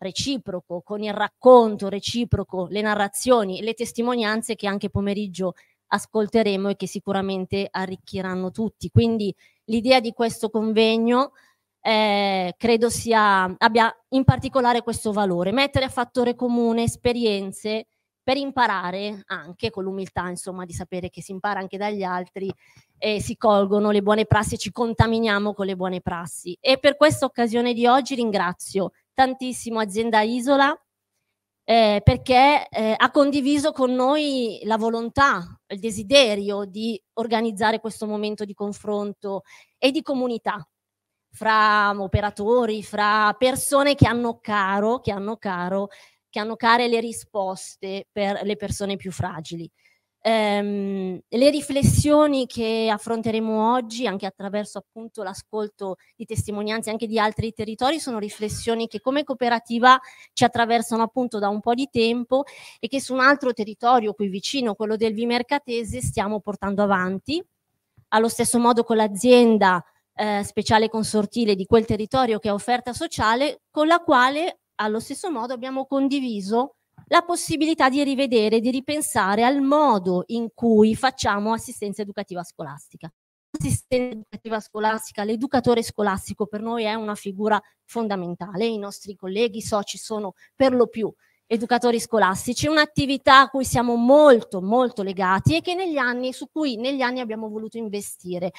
reciproco, 0.04 0.82
con 0.82 1.02
il 1.02 1.12
racconto 1.12 1.88
reciproco, 1.88 2.68
le 2.70 2.80
narrazioni, 2.80 3.60
le 3.62 3.74
testimonianze 3.74 4.54
che 4.54 4.68
anche 4.68 4.90
pomeriggio 4.90 5.54
ascolteremo 5.88 6.68
e 6.68 6.76
che 6.76 6.86
sicuramente 6.86 7.66
arricchiranno 7.70 8.50
tutti. 8.50 8.90
Quindi 8.90 9.34
l'idea 9.64 10.00
di 10.00 10.12
questo 10.12 10.50
convegno 10.50 11.32
eh, 11.80 12.54
credo 12.56 12.88
sia, 12.88 13.54
abbia 13.58 13.94
in 14.10 14.24
particolare 14.24 14.82
questo 14.82 15.12
valore, 15.12 15.52
mettere 15.52 15.84
a 15.84 15.90
fattore 15.90 16.34
comune 16.34 16.84
esperienze 16.84 17.86
per 18.22 18.38
imparare 18.38 19.22
anche 19.26 19.68
con 19.68 19.84
l'umiltà, 19.84 20.28
insomma, 20.28 20.64
di 20.64 20.72
sapere 20.72 21.10
che 21.10 21.20
si 21.20 21.32
impara 21.32 21.60
anche 21.60 21.76
dagli 21.76 22.02
altri 22.02 22.50
e 22.96 23.20
si 23.20 23.36
colgono 23.36 23.90
le 23.90 24.00
buone 24.00 24.24
prassi 24.24 24.56
ci 24.56 24.72
contaminiamo 24.72 25.52
con 25.52 25.66
le 25.66 25.76
buone 25.76 26.00
prassi. 26.00 26.56
E 26.58 26.78
per 26.78 26.96
questa 26.96 27.26
occasione 27.26 27.74
di 27.74 27.86
oggi 27.86 28.14
ringrazio 28.14 28.92
tantissimo 29.14 29.78
Azienda 29.78 30.20
Isola 30.22 30.76
eh, 31.64 32.02
perché 32.04 32.68
eh, 32.68 32.94
ha 32.96 33.10
condiviso 33.10 33.72
con 33.72 33.94
noi 33.94 34.60
la 34.64 34.76
volontà, 34.76 35.58
il 35.68 35.78
desiderio 35.78 36.64
di 36.64 37.00
organizzare 37.14 37.80
questo 37.80 38.06
momento 38.06 38.44
di 38.44 38.52
confronto 38.52 39.42
e 39.78 39.90
di 39.90 40.02
comunità 40.02 40.66
fra 41.30 41.90
operatori, 41.98 42.82
fra 42.82 43.34
persone 43.38 43.94
che 43.94 44.06
hanno 44.06 44.38
caro, 44.40 45.00
che 45.00 45.10
hanno 45.10 45.36
caro, 45.36 45.88
che 46.28 46.38
hanno 46.38 46.56
care 46.56 46.86
le 46.86 47.00
risposte 47.00 48.08
per 48.12 48.40
le 48.42 48.56
persone 48.56 48.96
più 48.96 49.10
fragili. 49.10 49.68
Um, 50.26 51.20
le 51.28 51.50
riflessioni 51.50 52.46
che 52.46 52.88
affronteremo 52.90 53.74
oggi, 53.74 54.06
anche 54.06 54.24
attraverso 54.24 54.78
appunto 54.78 55.22
l'ascolto 55.22 55.96
di 56.16 56.24
testimonianze 56.24 56.88
anche 56.88 57.06
di 57.06 57.18
altri 57.18 57.52
territori, 57.52 58.00
sono 58.00 58.18
riflessioni 58.18 58.88
che 58.88 59.02
come 59.02 59.22
cooperativa 59.22 60.00
ci 60.32 60.44
attraversano 60.44 61.02
appunto 61.02 61.38
da 61.38 61.50
un 61.50 61.60
po' 61.60 61.74
di 61.74 61.90
tempo 61.92 62.44
e 62.80 62.88
che 62.88 63.02
su 63.02 63.12
un 63.12 63.20
altro 63.20 63.52
territorio 63.52 64.14
qui 64.14 64.28
vicino, 64.28 64.74
quello 64.74 64.96
del 64.96 65.12
Vimercatese, 65.12 66.00
stiamo 66.00 66.40
portando 66.40 66.82
avanti. 66.82 67.44
Allo 68.08 68.28
stesso 68.28 68.58
modo 68.58 68.82
con 68.82 68.96
l'azienda 68.96 69.84
eh, 70.14 70.42
speciale 70.42 70.88
consortile 70.88 71.54
di 71.54 71.66
quel 71.66 71.84
territorio 71.84 72.38
che 72.38 72.48
è 72.48 72.52
offerta 72.52 72.94
sociale, 72.94 73.60
con 73.70 73.86
la 73.86 73.98
quale 73.98 74.60
allo 74.76 75.00
stesso 75.00 75.30
modo 75.30 75.52
abbiamo 75.52 75.84
condiviso 75.84 76.76
la 77.06 77.22
possibilità 77.22 77.88
di 77.88 78.02
rivedere, 78.02 78.60
di 78.60 78.70
ripensare 78.70 79.44
al 79.44 79.60
modo 79.60 80.24
in 80.28 80.48
cui 80.54 80.94
facciamo 80.94 81.52
assistenza 81.52 82.02
educativa 82.02 82.42
scolastica. 82.42 83.12
L'assistenza 83.50 84.16
educativa 84.16 84.60
scolastica, 84.60 85.24
l'educatore 85.24 85.82
scolastico 85.82 86.46
per 86.46 86.60
noi 86.60 86.84
è 86.84 86.94
una 86.94 87.14
figura 87.14 87.60
fondamentale, 87.84 88.66
i 88.66 88.78
nostri 88.78 89.14
colleghi 89.14 89.60
soci 89.60 89.96
sono 89.96 90.34
per 90.56 90.74
lo 90.74 90.88
più 90.88 91.12
educatori 91.46 92.00
scolastici, 92.00 92.66
un'attività 92.66 93.40
a 93.40 93.48
cui 93.48 93.64
siamo 93.64 93.96
molto 93.96 94.62
molto 94.62 95.02
legati 95.02 95.56
e 95.56 95.98
anni, 95.98 96.32
su 96.32 96.48
cui 96.50 96.76
negli 96.76 97.02
anni 97.02 97.20
abbiamo 97.20 97.48
voluto 97.48 97.76
investire, 97.76 98.52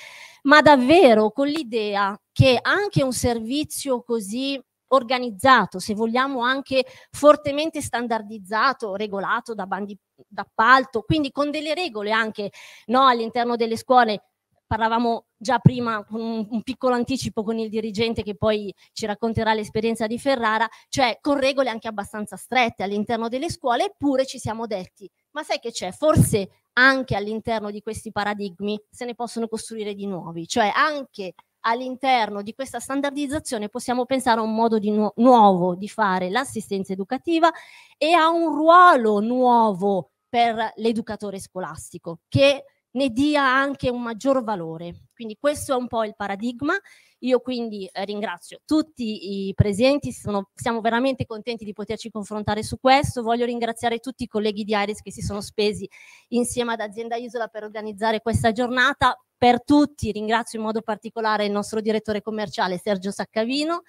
ma 0.44 0.62
davvero 0.62 1.32
con 1.32 1.48
l'idea 1.48 2.18
che 2.32 2.58
anche 2.62 3.04
un 3.04 3.14
servizio 3.14 4.04
così 4.04 4.62
organizzato, 4.90 5.80
se 5.80 5.94
vogliamo 5.94 6.42
anche 6.42 6.86
fortemente 7.12 7.82
standardizzato, 7.82 8.96
regolato 8.96 9.54
da 9.54 9.66
bandi 9.66 9.98
d'appalto, 10.28 11.02
quindi 11.02 11.32
con 11.32 11.52
delle 11.52 11.74
regole 11.74 12.12
anche 12.12 12.52
no, 12.88 13.06
all'interno 13.08 13.56
delle 13.56 13.78
scuole. 13.78 14.24
Parlavamo 14.68 15.28
già 15.38 15.60
prima 15.60 16.04
con 16.04 16.20
un, 16.20 16.48
un, 16.50 16.64
piccolo 16.64 16.96
anticipo 16.96 17.44
con 17.44 17.60
il 17.60 17.70
dirigente 17.70 18.24
che 18.24 18.36
poi 18.36 18.74
ci 18.94 19.06
racconterà 19.06 19.54
l'esperienza 19.54 20.08
di 20.08 20.18
Ferrara, 20.18 20.68
cioè 20.90 21.20
con 21.22 21.40
regole 21.40 21.70
anche 21.70 21.88
abbastanza 21.88 22.36
strette 22.36 22.82
all'interno 22.82 23.28
delle 23.28 23.52
scuole, 23.52 23.86
eppure 23.86 24.26
ci 24.26 24.40
siamo 24.40 24.66
detti, 24.66 25.08
ma 25.32 25.44
sai 25.44 25.60
che 25.60 25.72
c'è? 25.72 25.92
Forse 25.92 26.50
anche 26.74 27.16
all'interno 27.16 27.70
di 27.70 27.82
questi 27.82 28.12
paradigmi 28.12 28.82
se 28.90 29.06
ne 29.06 29.14
possono 29.14 29.48
costruire 29.48 29.94
di 29.94 30.08
nuovi, 30.08 30.48
cioè 30.48 30.72
anche 30.74 31.36
all'interno 31.66 32.42
di 32.42 32.54
questa 32.54 32.80
standardizzazione 32.80 33.70
possiamo 33.70 34.06
pensare 34.06 34.40
a 34.40 34.44
un 34.44 34.54
modo 34.54 34.80
di 34.80 34.92
nu- 34.92 35.12
nuovo 35.16 35.76
di 35.76 35.88
fare 35.90 36.30
l'assistenza 36.30 36.94
educativa 36.94 37.52
e 37.98 38.14
a 38.14 38.30
un 38.30 38.54
ruolo 38.56 39.20
nuovo 39.20 40.12
per 40.30 40.74
l'educatore 40.76 41.40
scolastico 41.40 42.20
che 42.28 42.66
ne 42.92 43.10
dia 43.10 43.44
anche 43.44 43.90
un 43.90 44.02
maggior 44.02 44.44
valore. 44.44 45.08
Quindi 45.14 45.38
questo 45.40 45.74
è 45.74 45.76
un 45.76 45.88
po' 45.88 46.04
il 46.04 46.16
paradigma. 46.16 46.74
Io 47.20 47.40
quindi 47.40 47.90
eh, 47.92 48.06
ringrazio 48.06 48.60
tutti 48.66 49.48
i 49.48 49.54
presenti, 49.54 50.12
sono, 50.12 50.50
siamo 50.54 50.82
veramente 50.82 51.26
contenti 51.26 51.66
di 51.66 51.74
poterci 51.74 52.10
confrontare 52.10 52.64
su 52.64 52.80
questo. 52.80 53.24
Voglio 53.24 53.46
ringraziare 53.46 54.00
tutti 54.00 54.24
i 54.24 54.28
colleghi 54.28 54.64
di 54.64 54.74
Iris 54.74 55.02
che 55.02 55.12
si 55.12 55.22
sono 55.22 55.42
spesi 55.42 55.90
insieme 56.30 56.74
ad 56.74 56.82
Azienda 56.82 57.16
Isola 57.16 57.48
per 57.48 57.64
organizzare 57.64 58.22
questa 58.22 58.52
giornata 58.52 59.18
per 59.38 59.64
tutti, 59.64 60.12
ringrazio 60.12 60.60
in 60.60 60.66
modo 60.66 60.82
particolare 60.82 61.46
il 61.46 61.52
nostro 61.52 61.82
direttore 61.82 62.22
commerciale 62.22 62.80
Sergio 62.82 63.12
Saccavino, 63.12 63.84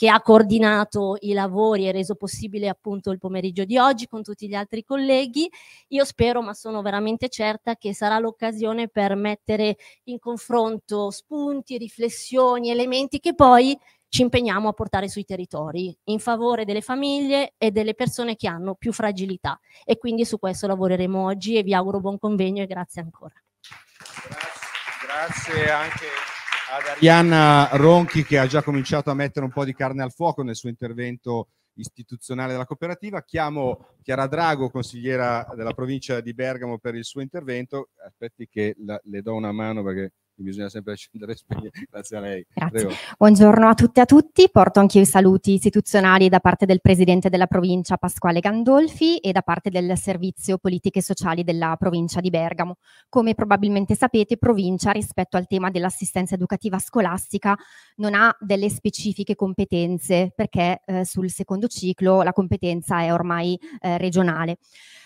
che 0.00 0.08
ha 0.08 0.22
coordinato 0.22 1.18
i 1.20 1.34
lavori 1.34 1.86
e 1.86 1.92
reso 1.92 2.14
possibile 2.14 2.68
appunto 2.68 3.10
il 3.10 3.18
pomeriggio 3.18 3.64
di 3.64 3.76
oggi 3.76 4.06
con 4.06 4.22
tutti 4.22 4.48
gli 4.48 4.54
altri 4.54 4.82
colleghi. 4.82 5.46
Io 5.88 6.06
spero, 6.06 6.40
ma 6.40 6.54
sono 6.54 6.80
veramente 6.80 7.28
certa, 7.28 7.76
che 7.76 7.92
sarà 7.92 8.18
l'occasione 8.18 8.88
per 8.88 9.14
mettere 9.14 9.76
in 10.04 10.18
confronto 10.18 11.10
spunti, 11.10 11.76
riflessioni, 11.76 12.70
elementi 12.70 13.20
che 13.20 13.34
poi 13.34 13.78
ci 14.08 14.22
impegniamo 14.22 14.68
a 14.68 14.72
portare 14.72 15.06
sui 15.06 15.24
territori 15.24 15.94
in 16.04 16.18
favore 16.18 16.64
delle 16.64 16.80
famiglie 16.80 17.52
e 17.58 17.70
delle 17.70 17.94
persone 17.94 18.36
che 18.36 18.48
hanno 18.48 18.76
più 18.76 18.92
fragilità. 18.92 19.60
E 19.84 19.98
quindi 19.98 20.24
su 20.24 20.38
questo 20.38 20.66
lavoreremo 20.66 21.24
oggi 21.24 21.56
e 21.56 21.62
vi 21.62 21.74
auguro 21.74 22.00
buon 22.00 22.18
convegno 22.18 22.62
e 22.62 22.66
grazie 22.66 23.02
ancora. 23.02 23.34
Grazie, 25.12 25.68
anche 25.70 26.06
ad 26.70 26.86
Arianna 26.86 27.68
Ronchi 27.72 28.22
che 28.22 28.38
ha 28.38 28.46
già 28.46 28.62
cominciato 28.62 29.10
a 29.10 29.14
mettere 29.14 29.44
un 29.44 29.50
po' 29.50 29.64
di 29.64 29.74
carne 29.74 30.04
al 30.04 30.12
fuoco 30.12 30.44
nel 30.44 30.54
suo 30.54 30.68
intervento 30.68 31.48
istituzionale 31.74 32.52
della 32.52 32.64
cooperativa. 32.64 33.24
Chiamo 33.24 33.96
Chiara 34.04 34.28
Drago, 34.28 34.70
consigliera 34.70 35.44
della 35.56 35.72
provincia 35.72 36.20
di 36.20 36.32
Bergamo, 36.32 36.78
per 36.78 36.94
il 36.94 37.04
suo 37.04 37.22
intervento. 37.22 37.88
Aspetti 38.06 38.48
che 38.48 38.76
la, 38.78 39.00
le 39.02 39.20
do 39.20 39.34
una 39.34 39.50
mano 39.50 39.82
perché 39.82 40.12
bisogna 40.42 40.68
sempre 40.68 40.92
accendere 40.92 41.32
e 41.32 41.36
spegnere. 41.36 41.70
Grazie 41.90 42.16
a 42.16 42.20
lei. 42.20 42.46
Grazie. 42.52 42.78
Prego. 42.78 42.94
Buongiorno 43.18 43.68
a 43.68 43.74
tutte 43.74 44.00
e 44.00 44.02
a 44.02 44.06
tutti. 44.06 44.48
Porto 44.50 44.80
anche 44.80 45.00
i 45.00 45.06
saluti 45.06 45.54
istituzionali 45.54 46.28
da 46.28 46.40
parte 46.40 46.66
del 46.66 46.80
Presidente 46.80 47.28
della 47.28 47.46
provincia 47.46 47.96
Pasquale 47.96 48.40
Gandolfi 48.40 49.18
e 49.18 49.32
da 49.32 49.42
parte 49.42 49.70
del 49.70 49.96
Servizio 49.96 50.58
Politiche 50.58 51.02
Sociali 51.02 51.44
della 51.44 51.76
provincia 51.78 52.20
di 52.20 52.30
Bergamo. 52.30 52.76
Come 53.08 53.34
probabilmente 53.34 53.94
sapete, 53.94 54.36
provincia 54.36 54.90
rispetto 54.90 55.36
al 55.36 55.46
tema 55.46 55.70
dell'assistenza 55.70 56.34
educativa 56.34 56.78
scolastica 56.78 57.56
non 57.96 58.14
ha 58.14 58.34
delle 58.40 58.68
specifiche 58.68 59.34
competenze 59.34 60.32
perché 60.34 60.82
eh, 60.84 61.04
sul 61.04 61.30
secondo 61.30 61.66
ciclo 61.66 62.22
la 62.22 62.32
competenza 62.32 63.00
è 63.00 63.12
ormai 63.12 63.58
eh, 63.80 63.98
regionale 63.98 64.58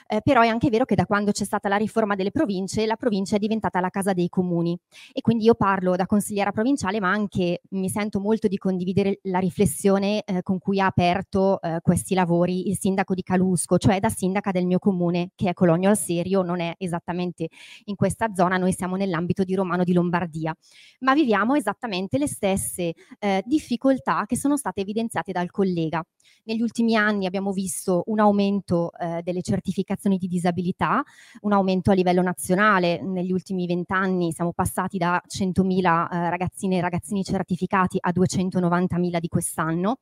eh, 0.06 0.20
però 0.22 0.42
è 0.42 0.48
anche 0.48 0.68
vero 0.68 0.84
che 0.84 0.94
da 0.94 1.06
quando 1.06 1.32
c'è 1.32 1.44
stata 1.44 1.68
la 1.68 1.76
riforma 1.76 2.14
delle 2.14 2.30
province, 2.30 2.86
la 2.86 2.96
provincia 2.96 3.36
è 3.36 3.38
diventata 3.38 3.80
la 3.80 3.88
casa 3.88 4.12
dei 4.12 4.28
comuni 4.28 4.78
e 5.12 5.20
quindi 5.20 5.44
io 5.44 5.54
parlo 5.54 5.96
da 5.96 6.06
consigliera 6.06 6.52
provinciale, 6.52 7.00
ma 7.00 7.10
anche 7.10 7.62
mi 7.70 7.88
sento 7.88 8.20
molto 8.20 8.48
di 8.48 8.58
condividere 8.58 9.20
la 9.22 9.38
riflessione 9.38 10.22
eh, 10.24 10.42
con 10.42 10.58
cui 10.58 10.80
ha 10.80 10.86
aperto 10.86 11.60
eh, 11.60 11.78
questi 11.80 12.14
lavori 12.14 12.68
il 12.68 12.78
sindaco 12.78 13.14
di 13.14 13.22
Calusco, 13.22 13.78
cioè 13.78 14.00
da 14.00 14.08
sindaca 14.08 14.50
del 14.50 14.66
mio 14.66 14.78
comune, 14.78 15.30
che 15.34 15.50
è 15.50 15.52
Cologno 15.54 15.88
al 15.88 15.96
Serio, 15.96 16.42
non 16.42 16.60
è 16.60 16.74
esattamente 16.78 17.48
in 17.84 17.96
questa 17.96 18.32
zona, 18.34 18.56
noi 18.56 18.72
siamo 18.72 18.96
nell'ambito 18.96 19.42
di 19.42 19.54
Romano 19.54 19.84
di 19.84 19.92
Lombardia, 19.92 20.54
ma 21.00 21.14
viviamo 21.14 21.54
esattamente 21.54 22.18
le 22.18 22.26
stesse 22.26 22.92
eh, 23.18 23.42
difficoltà 23.46 24.24
che 24.26 24.36
sono 24.36 24.56
state 24.56 24.82
evidenziate 24.82 25.32
dal 25.32 25.50
collega. 25.50 26.04
Negli 26.44 26.62
ultimi 26.62 26.94
anni 26.94 27.26
abbiamo 27.26 27.52
visto 27.52 28.02
un 28.06 28.18
aumento 28.20 28.90
eh, 28.98 29.22
delle 29.22 29.40
certificazioni 29.42 29.92
di 30.02 30.26
disabilità, 30.26 31.02
un 31.42 31.52
aumento 31.52 31.90
a 31.90 31.94
livello 31.94 32.22
nazionale. 32.22 33.02
Negli 33.02 33.32
ultimi 33.32 33.66
vent'anni 33.66 34.32
siamo 34.32 34.52
passati 34.52 34.98
da 34.98 35.20
100.000 35.26 36.08
eh, 36.10 36.30
ragazzine 36.30 36.76
e 36.76 36.80
ragazzini 36.80 37.22
certificati 37.24 37.98
a 38.00 38.10
290.000 38.10 39.18
di 39.18 39.28
quest'anno. 39.28 39.98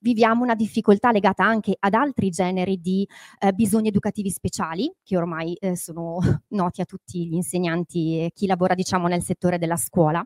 Viviamo 0.00 0.42
una 0.42 0.54
difficoltà 0.54 1.10
legata 1.10 1.44
anche 1.44 1.76
ad 1.78 1.94
altri 1.94 2.30
generi 2.30 2.80
di 2.80 3.06
eh, 3.38 3.52
bisogni 3.52 3.88
educativi 3.88 4.30
speciali, 4.30 4.92
che 5.02 5.16
ormai 5.16 5.54
eh, 5.54 5.76
sono 5.76 6.18
noti 6.48 6.80
a 6.80 6.84
tutti 6.84 7.26
gli 7.26 7.34
insegnanti 7.34 8.20
e 8.20 8.30
chi 8.34 8.46
lavora 8.46 8.74
diciamo, 8.74 9.08
nel 9.08 9.22
settore 9.22 9.58
della 9.58 9.76
scuola 9.76 10.24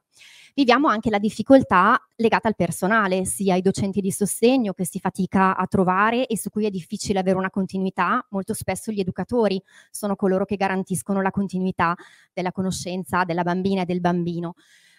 viviamo 0.60 0.88
anche 0.88 1.08
la 1.08 1.18
difficoltà 1.18 1.98
legata 2.16 2.46
al 2.46 2.54
personale, 2.54 3.24
sia 3.24 3.54
ai 3.54 3.62
docenti 3.62 4.02
di 4.02 4.10
sostegno 4.10 4.74
che 4.74 4.84
si 4.84 4.98
fatica 4.98 5.56
a 5.56 5.66
trovare 5.66 6.26
e 6.26 6.36
su 6.36 6.50
cui 6.50 6.66
è 6.66 6.70
difficile 6.70 7.18
avere 7.18 7.38
una 7.38 7.48
continuità. 7.48 8.26
Molto 8.28 8.52
spesso 8.52 8.92
gli 8.92 9.00
educatori 9.00 9.58
sono 9.90 10.16
coloro 10.16 10.44
che 10.44 10.56
garantiscono 10.56 11.22
la 11.22 11.30
continuità 11.30 11.96
della 12.34 12.52
conoscenza 12.52 13.24
della 13.24 13.42
bambina 13.42 13.82
e 13.82 13.84
del 13.86 14.00
bambino. 14.00 14.52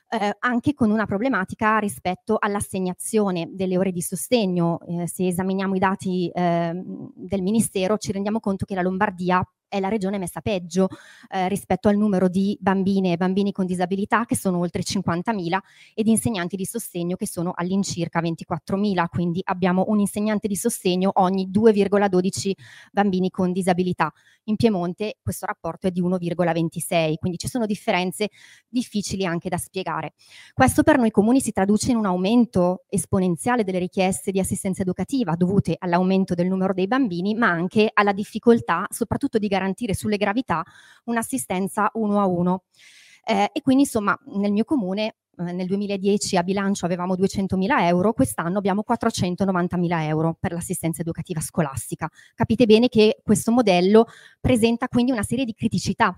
Eh, 0.09 0.35
anche 0.39 0.73
con 0.73 0.89
una 0.89 1.05
problematica 1.05 1.77
rispetto 1.77 2.37
all'assegnazione 2.39 3.47
delle 3.51 3.77
ore 3.77 3.91
di 3.91 4.01
sostegno. 4.01 4.79
Eh, 4.87 5.07
se 5.07 5.27
esaminiamo 5.27 5.75
i 5.75 5.79
dati 5.79 6.27
eh, 6.33 6.71
del 6.73 7.41
Ministero 7.43 7.97
ci 7.97 8.11
rendiamo 8.11 8.39
conto 8.39 8.65
che 8.65 8.73
la 8.73 8.81
Lombardia 8.81 9.47
è 9.71 9.79
la 9.79 9.87
regione 9.87 10.17
messa 10.17 10.41
peggio 10.41 10.89
eh, 11.29 11.47
rispetto 11.47 11.87
al 11.87 11.95
numero 11.95 12.27
di 12.27 12.57
bambine 12.59 13.13
e 13.13 13.17
bambini 13.17 13.53
con 13.53 13.65
disabilità 13.65 14.25
che 14.25 14.35
sono 14.35 14.57
oltre 14.57 14.81
50.000 14.81 15.57
e 15.93 16.03
di 16.03 16.09
insegnanti 16.09 16.57
di 16.57 16.65
sostegno 16.65 17.15
che 17.15 17.25
sono 17.25 17.53
all'incirca 17.55 18.19
24.000, 18.19 19.05
quindi 19.07 19.39
abbiamo 19.45 19.85
un 19.87 20.01
insegnante 20.01 20.49
di 20.49 20.57
sostegno 20.57 21.11
ogni 21.13 21.49
2,12 21.49 22.51
bambini 22.91 23.29
con 23.29 23.53
disabilità. 23.53 24.11
In 24.45 24.57
Piemonte 24.57 25.19
questo 25.23 25.45
rapporto 25.45 25.87
è 25.87 25.91
di 25.91 26.01
1,26, 26.01 27.13
quindi 27.15 27.37
ci 27.37 27.47
sono 27.47 27.65
differenze 27.65 28.27
difficili 28.67 29.25
anche 29.25 29.47
da 29.47 29.57
spiegare. 29.57 30.15
Questo 30.53 30.83
per 30.83 30.97
noi 30.97 31.11
comuni 31.11 31.39
si 31.39 31.53
traduce 31.53 31.91
in 31.91 31.97
un 31.97 32.07
aumento 32.07 32.83
esponenziale 32.89 33.63
delle 33.63 33.79
richieste 33.79 34.31
di 34.31 34.39
assistenza 34.39 34.81
educativa 34.81 35.35
dovute 35.35 35.77
all'aumento 35.79 36.33
del 36.33 36.47
numero 36.47 36.73
dei 36.73 36.87
bambini, 36.87 37.35
ma 37.35 37.47
anche 37.47 37.89
alla 37.93 38.11
difficoltà 38.11 38.85
soprattutto 38.89 39.37
di 39.37 39.47
garantire 39.47 39.59
garantire 39.61 39.93
sulle 39.93 40.17
gravità 40.17 40.63
un'assistenza 41.05 41.91
uno 41.93 42.19
a 42.19 42.25
uno. 42.25 42.63
Eh, 43.23 43.49
e 43.53 43.61
quindi 43.61 43.83
insomma 43.83 44.17
nel 44.35 44.51
mio 44.51 44.63
comune 44.63 45.15
eh, 45.37 45.51
nel 45.51 45.67
2010 45.67 46.37
a 46.37 46.43
bilancio 46.43 46.85
avevamo 46.85 47.15
200.000 47.15 47.81
euro, 47.81 48.13
quest'anno 48.13 48.57
abbiamo 48.57 48.83
490.000 48.87 50.01
euro 50.03 50.35
per 50.39 50.53
l'assistenza 50.53 51.01
educativa 51.01 51.39
scolastica. 51.39 52.09
Capite 52.33 52.65
bene 52.65 52.89
che 52.89 53.21
questo 53.23 53.51
modello 53.51 54.05
presenta 54.39 54.87
quindi 54.87 55.11
una 55.11 55.23
serie 55.23 55.45
di 55.45 55.53
criticità 55.53 56.15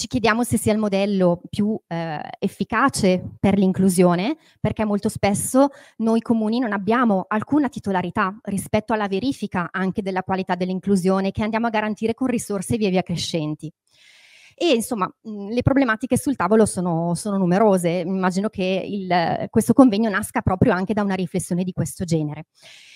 ci 0.00 0.06
chiediamo 0.06 0.44
se 0.44 0.56
sia 0.56 0.72
il 0.72 0.78
modello 0.78 1.42
più 1.50 1.78
eh, 1.86 2.22
efficace 2.38 3.22
per 3.38 3.58
l'inclusione, 3.58 4.38
perché 4.58 4.86
molto 4.86 5.10
spesso 5.10 5.68
noi 5.98 6.22
comuni 6.22 6.58
non 6.58 6.72
abbiamo 6.72 7.26
alcuna 7.28 7.68
titolarità 7.68 8.34
rispetto 8.44 8.94
alla 8.94 9.08
verifica 9.08 9.68
anche 9.70 10.00
della 10.00 10.22
qualità 10.22 10.54
dell'inclusione 10.54 11.32
che 11.32 11.42
andiamo 11.42 11.66
a 11.66 11.70
garantire 11.70 12.14
con 12.14 12.28
risorse 12.28 12.78
via 12.78 12.88
via 12.88 13.02
crescenti. 13.02 13.70
E 14.54 14.72
insomma, 14.72 15.06
mh, 15.06 15.48
le 15.50 15.60
problematiche 15.60 16.16
sul 16.16 16.34
tavolo 16.34 16.64
sono, 16.64 17.14
sono 17.14 17.36
numerose. 17.36 17.90
Immagino 17.90 18.48
che 18.48 18.82
il, 18.82 19.48
questo 19.50 19.74
convegno 19.74 20.08
nasca 20.08 20.40
proprio 20.40 20.72
anche 20.72 20.94
da 20.94 21.02
una 21.02 21.14
riflessione 21.14 21.62
di 21.62 21.72
questo 21.72 22.04
genere. 22.04 22.46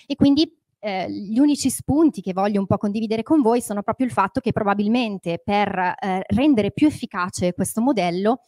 E 0.07 0.15
quindi 0.15 0.51
eh, 0.85 1.09
gli 1.09 1.39
unici 1.39 1.71
spunti 1.71 2.21
che 2.21 2.31
voglio 2.31 2.59
un 2.59 2.67
po' 2.67 2.77
condividere 2.77 3.23
con 3.23 3.41
voi 3.41 3.59
sono 3.59 3.81
proprio 3.81 4.05
il 4.05 4.13
fatto 4.13 4.39
che 4.39 4.51
probabilmente 4.51 5.41
per 5.43 5.75
eh, 5.75 6.21
rendere 6.27 6.71
più 6.71 6.85
efficace 6.85 7.53
questo 7.53 7.81
modello 7.81 8.41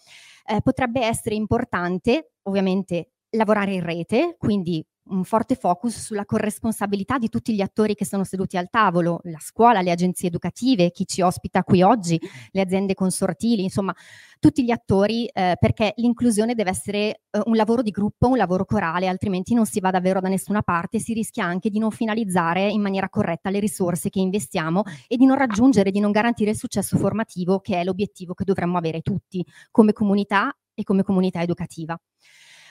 eh, 0.46 0.62
potrebbe 0.62 1.04
essere 1.04 1.34
importante 1.34 2.34
ovviamente 2.44 3.14
lavorare 3.32 3.74
in 3.74 3.84
rete, 3.84 4.36
quindi 4.38 4.86
un 5.10 5.24
forte 5.24 5.56
focus 5.56 6.00
sulla 6.00 6.26
corresponsabilità 6.26 7.18
di 7.18 7.30
tutti 7.30 7.54
gli 7.54 7.62
attori 7.62 7.96
che 7.96 8.06
sono 8.06 8.24
seduti 8.24 8.58
al 8.58 8.70
tavolo, 8.70 9.20
la 9.24 9.40
scuola, 9.40 9.82
le 9.82 9.92
agenzie 9.92 10.28
educative, 10.28 10.92
chi 10.92 11.06
ci 11.06 11.22
ospita 11.22 11.64
qui 11.64 11.82
oggi, 11.82 12.20
le 12.52 12.62
aziende 12.62 12.94
consortili, 12.94 13.64
insomma 13.64 13.94
tutti 14.40 14.64
gli 14.64 14.72
attori 14.72 15.26
eh, 15.28 15.56
perché 15.60 15.94
l'inclusione 15.98 16.54
deve 16.54 16.70
essere 16.70 17.00
eh, 17.00 17.42
un 17.46 17.56
lavoro 17.56 17.82
di 17.82 17.92
gruppo, 17.92 18.28
un 18.28 18.38
lavoro 18.38 18.66
corale, 18.66 19.08
altrimenti 19.08 19.54
non 19.54 19.66
si 19.66 19.80
va 19.80 19.92
davvero 19.92 20.20
da 20.20 20.30
nessuna 20.30 20.62
parte, 20.62 21.00
si 21.00 21.14
rischia 21.14 21.46
anche 21.46 21.70
di 21.70 21.80
non 21.80 21.92
finalizzare 21.92 22.70
in 22.70 22.82
maniera 22.82 23.10
corretta 23.10 23.50
le 23.50 23.60
risorse 23.60 24.10
che 24.10 24.20
investiamo 24.20 24.84
e 25.08 25.18
di 25.18 25.26
non 25.26 25.38
raggiungere, 25.38 25.92
di 25.92 26.00
non 26.00 26.12
garantire 26.12 26.52
il 26.52 26.58
successo 26.58 26.98
formativo 26.98 27.60
che 27.60 27.80
è 27.80 27.84
l'obiettivo 27.84 28.34
che 28.34 28.44
dovremmo 28.44 28.78
avere 28.78 29.02
tutti 29.02 29.46
come 29.72 29.94
comunità 29.94 30.56
e 30.74 30.84
come 30.84 31.02
comunità 31.02 31.42
educativa. 31.42 32.00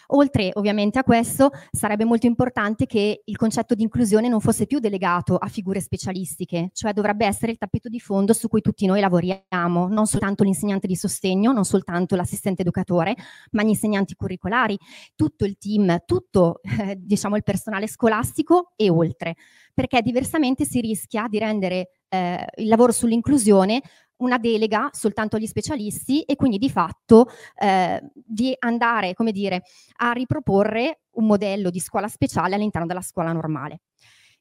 Oltre 0.08 0.50
ovviamente 0.54 0.98
a 0.98 1.04
questo 1.04 1.50
sarebbe 1.70 2.04
molto 2.04 2.26
importante 2.26 2.86
che 2.86 3.22
il 3.24 3.36
concetto 3.36 3.74
di 3.74 3.82
inclusione 3.82 4.28
non 4.28 4.40
fosse 4.40 4.66
più 4.66 4.78
delegato 4.78 5.36
a 5.36 5.48
figure 5.48 5.80
specialistiche, 5.80 6.70
cioè 6.72 6.92
dovrebbe 6.92 7.26
essere 7.26 7.52
il 7.52 7.58
tappeto 7.58 7.88
di 7.88 8.00
fondo 8.00 8.32
su 8.32 8.48
cui 8.48 8.60
tutti 8.60 8.86
noi 8.86 9.00
lavoriamo, 9.00 9.88
non 9.88 10.06
soltanto 10.06 10.44
l'insegnante 10.44 10.86
di 10.86 10.96
sostegno, 10.96 11.52
non 11.52 11.64
soltanto 11.64 12.16
l'assistente 12.16 12.62
educatore, 12.62 13.14
ma 13.52 13.62
gli 13.62 13.68
insegnanti 13.68 14.14
curricolari, 14.14 14.78
tutto 15.14 15.44
il 15.44 15.56
team, 15.58 16.02
tutto 16.04 16.60
eh, 16.62 16.96
diciamo 16.98 17.36
il 17.36 17.42
personale 17.42 17.86
scolastico 17.86 18.72
e 18.76 18.90
oltre, 18.90 19.34
perché 19.74 20.00
diversamente 20.02 20.64
si 20.64 20.80
rischia 20.80 21.26
di 21.28 21.38
rendere 21.38 21.90
eh, 22.08 22.46
il 22.56 22.68
lavoro 22.68 22.92
sull'inclusione 22.92 23.82
una 24.18 24.38
delega 24.38 24.88
soltanto 24.92 25.36
agli 25.36 25.46
specialisti 25.46 26.22
e 26.22 26.36
quindi 26.36 26.58
di 26.58 26.70
fatto 26.70 27.28
eh, 27.56 28.00
di 28.14 28.54
andare, 28.58 29.14
come 29.14 29.32
dire, 29.32 29.62
a 29.96 30.12
riproporre 30.12 31.00
un 31.12 31.26
modello 31.26 31.70
di 31.70 31.80
scuola 31.80 32.08
speciale 32.08 32.54
all'interno 32.54 32.86
della 32.86 33.02
scuola 33.02 33.32
normale. 33.32 33.80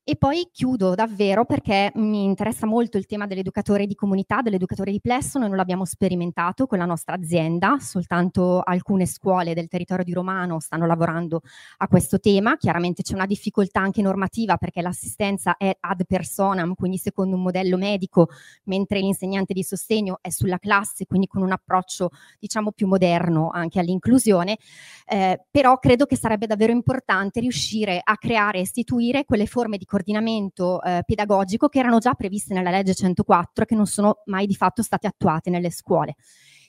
E 0.07 0.17
poi 0.17 0.49
chiudo 0.51 0.93
davvero 0.93 1.45
perché 1.45 1.91
mi 1.95 2.25
interessa 2.25 2.67
molto 2.67 2.99
il 2.99 3.07
tema 3.07 3.25
dell'educatore 3.25 3.87
di 3.87 3.95
comunità, 3.95 4.43
dell'educatore 4.43 4.91
di 4.91 5.01
plesso. 5.01 5.39
Noi 5.39 5.47
non 5.47 5.57
l'abbiamo 5.57 5.83
sperimentato 5.83 6.67
con 6.67 6.77
la 6.77 6.85
nostra 6.85 7.15
azienda, 7.15 7.79
soltanto 7.79 8.61
alcune 8.61 9.07
scuole 9.07 9.55
del 9.55 9.67
territorio 9.67 10.05
di 10.05 10.13
Romano 10.13 10.59
stanno 10.59 10.85
lavorando 10.85 11.41
a 11.77 11.87
questo 11.87 12.19
tema. 12.19 12.55
Chiaramente 12.55 13.01
c'è 13.01 13.15
una 13.15 13.25
difficoltà 13.25 13.79
anche 13.79 14.03
normativa 14.03 14.57
perché 14.57 14.83
l'assistenza 14.83 15.57
è 15.57 15.75
ad 15.79 16.05
personam, 16.05 16.75
quindi 16.75 16.99
secondo 16.99 17.35
un 17.35 17.41
modello 17.41 17.75
medico, 17.75 18.29
mentre 18.65 18.99
l'insegnante 18.99 19.55
di 19.55 19.63
sostegno 19.63 20.19
è 20.21 20.29
sulla 20.29 20.59
classe, 20.59 21.07
quindi 21.07 21.25
con 21.25 21.41
un 21.41 21.51
approccio 21.51 22.11
diciamo 22.37 22.71
più 22.73 22.85
moderno 22.85 23.49
anche 23.51 23.79
all'inclusione. 23.79 24.59
Eh, 25.07 25.43
però 25.49 25.79
credo 25.79 26.05
che 26.05 26.15
sarebbe 26.15 26.45
davvero 26.45 26.71
importante 26.71 27.39
riuscire 27.39 27.99
a 28.03 28.15
creare 28.17 28.59
e 28.59 28.61
istituire 28.61 29.25
quelle 29.25 29.47
forme 29.47 29.77
di 29.77 29.85
coordinamento 29.95 30.81
eh, 30.81 31.03
pedagogico 31.05 31.69
che 31.69 31.79
erano 31.79 31.99
già 31.99 32.13
previste 32.15 32.53
nella 32.53 32.69
legge 32.69 32.93
104 32.93 33.63
e 33.63 33.67
che 33.67 33.75
non 33.75 33.87
sono 33.87 34.23
mai 34.25 34.45
di 34.45 34.55
fatto 34.55 34.81
state 34.81 35.07
attuate 35.07 35.49
nelle 35.49 35.71
scuole. 35.71 36.15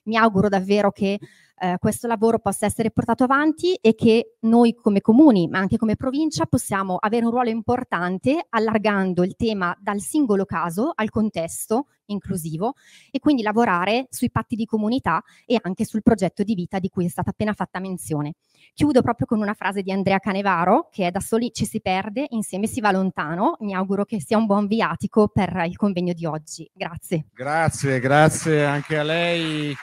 Mi 0.05 0.17
auguro 0.17 0.49
davvero 0.49 0.93
che 0.93 1.19
eh, 1.59 1.77
questo 1.81 2.07
lavoro 2.07 2.39
possa 2.39 2.67
essere 2.67 2.93
portato 2.93 3.25
avanti 3.25 3.75
e 3.75 3.97
che 3.97 4.37
noi 4.43 4.75
come 4.75 5.01
comuni, 5.01 5.49
ma 5.49 5.59
anche 5.59 5.77
come 5.77 5.97
provincia, 5.97 6.47
possiamo 6.47 6.97
avere 7.01 7.25
un 7.25 7.33
ruolo 7.33 7.49
importante 7.49 8.47
allargando 8.49 9.25
il 9.25 9.35
tema 9.35 9.77
dal 9.81 10.01
singolo 10.01 10.45
caso 10.45 10.93
al 10.95 11.11
contesto 11.11 11.87
inclusivo 12.07 12.75
e 13.11 13.19
quindi 13.19 13.43
lavorare 13.43 14.07
sui 14.11 14.31
patti 14.31 14.55
di 14.55 14.67
comunità 14.67 15.21
e 15.45 15.59
anche 15.61 15.85
sul 15.85 16.03
progetto 16.03 16.45
di 16.45 16.55
vita 16.55 16.79
di 16.79 16.89
cui 16.89 17.07
è 17.07 17.09
stata 17.09 17.31
appena 17.31 17.55
fatta 17.55 17.81
menzione. 17.81 18.35
Chiudo 18.75 19.03
proprio 19.03 19.27
con 19.27 19.41
una 19.41 19.55
frase 19.55 19.83
di 19.83 19.91
Andrea 19.91 20.19
Canevaro 20.19 20.89
che 20.91 21.07
è 21.07 21.11
da 21.11 21.21
soli 21.21 21.51
ci 21.53 21.65
si 21.65 21.81
perde, 21.81 22.27
insieme 22.31 22.67
si 22.67 22.81
va 22.81 22.91
lontano. 22.91 23.57
Mi 23.61 23.75
auguro 23.75 24.05
che 24.05 24.21
sia 24.21 24.37
un 24.37 24.47
buon 24.47 24.67
viatico 24.67 25.29
per 25.29 25.65
il 25.67 25.77
convegno 25.77 26.13
di 26.13 26.27
oggi. 26.27 26.69
Grazie. 26.73 27.27
Grazie, 27.33 28.01
grazie 28.01 28.65
anche 28.65 28.99
a 28.99 29.03
lei. 29.03 29.75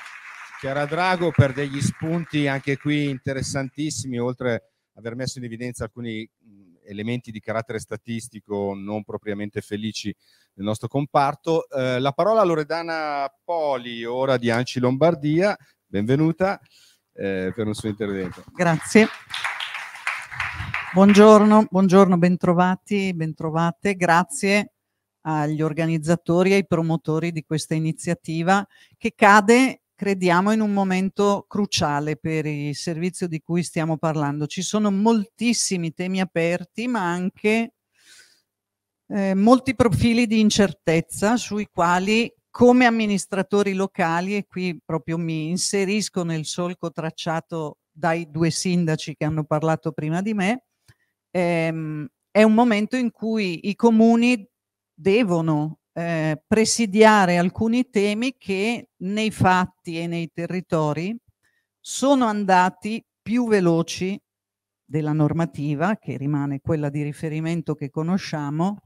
Chiara 0.59 0.86
Drago 0.86 1.31
per 1.31 1.51
degli 1.51 1.81
spunti 1.81 2.47
anche 2.47 2.77
qui 2.77 3.09
interessantissimi, 3.09 4.17
oltre 4.17 4.53
ad 4.53 5.05
aver 5.05 5.15
messo 5.15 5.39
in 5.39 5.45
evidenza 5.45 5.83
alcuni 5.83 6.29
elementi 6.86 7.31
di 7.31 7.39
carattere 7.39 7.79
statistico 7.79 8.73
non 8.75 9.03
propriamente 9.03 9.62
felici 9.62 10.15
nel 10.53 10.65
nostro 10.65 10.88
comparto. 10.88 11.67
Eh, 11.69 11.99
la 11.99 12.12
parola 12.12 12.41
a 12.41 12.43
Loredana 12.43 13.33
Poli, 13.43 14.05
ora 14.05 14.38
di 14.38 14.49
Anci 14.49 14.79
Lombardia, 14.79 15.57
benvenuta 15.86 16.59
eh, 17.13 17.52
per 17.56 17.67
un 17.67 17.73
suo 17.73 17.89
intervento. 17.89 18.43
Grazie. 18.54 19.08
Buongiorno, 20.93 21.67
buongiorno, 21.69 22.17
bentrovati, 22.17 23.13
bentrovate. 23.13 23.95
Grazie 23.95 24.73
agli 25.21 25.62
organizzatori 25.62 26.52
e 26.52 26.56
ai 26.56 26.67
promotori 26.67 27.32
di 27.32 27.43
questa 27.43 27.73
iniziativa 27.73 28.65
che 28.97 29.13
cade 29.15 29.84
crediamo 29.95 30.52
in 30.52 30.60
un 30.60 30.73
momento 30.73 31.45
cruciale 31.47 32.17
per 32.17 32.45
il 32.45 32.76
servizio 32.76 33.28
di 33.28 33.39
cui 33.39 33.63
stiamo 33.63 33.97
parlando. 33.97 34.47
Ci 34.47 34.62
sono 34.62 34.91
moltissimi 34.91 35.93
temi 35.93 36.19
aperti, 36.19 36.88
ma 36.88 37.10
anche 37.10 37.73
eh, 39.08 39.34
molti 39.34 39.76
profili 39.76 40.28
di 40.28 40.39
incertezza 40.39 41.38
sui 41.38 41.67
quali 41.71 42.32
come 42.53 42.85
amministratori 42.85 43.73
locali, 43.73 44.35
e 44.35 44.45
qui 44.45 44.79
proprio 44.85 45.17
mi 45.17 45.49
inserisco 45.49 46.23
nel 46.23 46.45
solco 46.45 46.91
tracciato 46.91 47.79
dai 47.91 48.29
due 48.29 48.51
sindaci 48.51 49.15
che 49.15 49.25
hanno 49.25 49.43
parlato 49.43 49.91
prima 49.91 50.21
di 50.21 50.35
me, 50.35 50.65
ehm, 51.31 52.07
è 52.29 52.43
un 52.43 52.53
momento 52.53 52.95
in 52.95 53.09
cui 53.09 53.69
i 53.69 53.75
comuni 53.75 54.47
devono 54.93 55.79
eh, 55.93 56.43
presidiare 56.45 57.37
alcuni 57.37 57.89
temi 57.89 58.35
che 58.37 58.89
nei 58.97 59.31
fatti 59.31 59.99
e 59.99 60.05
nei 60.05 60.29
territori 60.31 61.17
sono 61.79 62.25
andati 62.25 63.03
più 63.19 63.47
veloci 63.47 64.15
della 64.85 65.13
normativa, 65.13 65.95
che 65.95 66.17
rimane 66.17 66.59
quella 66.59 66.89
di 66.89 67.01
riferimento 67.01 67.73
che 67.73 67.89
conosciamo, 67.89 68.83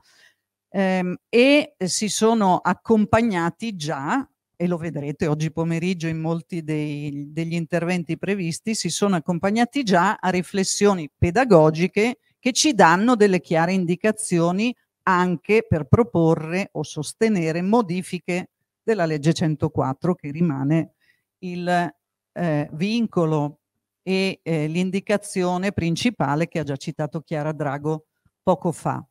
ehm, 0.70 1.16
e 1.30 1.76
si 1.78 2.10
sono 2.10 2.58
accompagnati 2.58 3.76
già, 3.76 4.28
e 4.56 4.68
lo 4.68 4.78
vedrete 4.78 5.28
oggi 5.28 5.52
pomeriggio 5.52 6.08
in 6.08 6.20
molti 6.20 6.64
dei, 6.64 7.32
degli 7.32 7.54
interventi 7.54 8.18
previsti, 8.18 8.74
si 8.74 8.90
sono 8.90 9.16
accompagnati 9.16 9.84
già 9.84 10.16
a 10.16 10.30
riflessioni 10.30 11.10
pedagogiche 11.16 12.18
che 12.40 12.52
ci 12.52 12.74
danno 12.74 13.16
delle 13.16 13.40
chiare 13.40 13.74
indicazioni 13.74 14.76
anche 15.04 15.66
per 15.68 15.86
proporre 15.86 16.70
o 16.74 16.84
sostenere 16.84 17.62
modifiche 17.62 18.50
della 18.84 19.06
legge 19.06 19.34
104 19.34 20.16
che 20.16 20.32
rimane 20.32 20.94
il 21.40 21.94
eh, 22.34 22.70
vincolo 22.74 23.60
e 24.02 24.40
eh, 24.42 24.68
l'indicazione 24.68 25.72
principale 25.72 26.48
che 26.48 26.60
ha 26.60 26.64
già 26.64 26.78
citato 26.78 27.22
Chiara 27.22 27.52
Drago 27.52 28.06
poco 28.42 28.72
fa. 28.72 29.06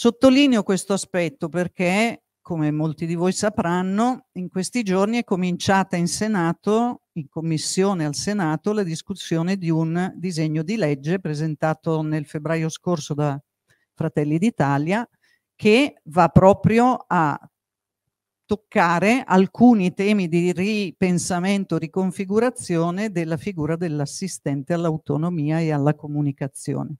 Sottolineo 0.00 0.62
questo 0.62 0.94
aspetto 0.94 1.50
perché, 1.50 2.22
come 2.40 2.70
molti 2.70 3.04
di 3.04 3.14
voi 3.14 3.32
sapranno, 3.32 4.28
in 4.32 4.48
questi 4.48 4.82
giorni 4.82 5.18
è 5.18 5.24
cominciata 5.24 5.96
in 5.96 6.06
Senato, 6.06 7.02
in 7.18 7.28
commissione 7.28 8.06
al 8.06 8.14
Senato, 8.14 8.72
la 8.72 8.82
discussione 8.82 9.58
di 9.58 9.68
un 9.68 10.10
disegno 10.16 10.62
di 10.62 10.76
legge 10.76 11.20
presentato 11.20 12.00
nel 12.00 12.24
febbraio 12.24 12.70
scorso 12.70 13.12
da 13.12 13.38
Fratelli 13.92 14.38
d'Italia, 14.38 15.06
che 15.54 16.00
va 16.04 16.28
proprio 16.28 17.04
a 17.06 17.38
toccare 18.46 19.22
alcuni 19.26 19.92
temi 19.92 20.28
di 20.28 20.50
ripensamento, 20.52 21.76
riconfigurazione 21.76 23.10
della 23.10 23.36
figura 23.36 23.76
dell'assistente 23.76 24.72
all'autonomia 24.72 25.60
e 25.60 25.72
alla 25.72 25.94
comunicazione. 25.94 26.94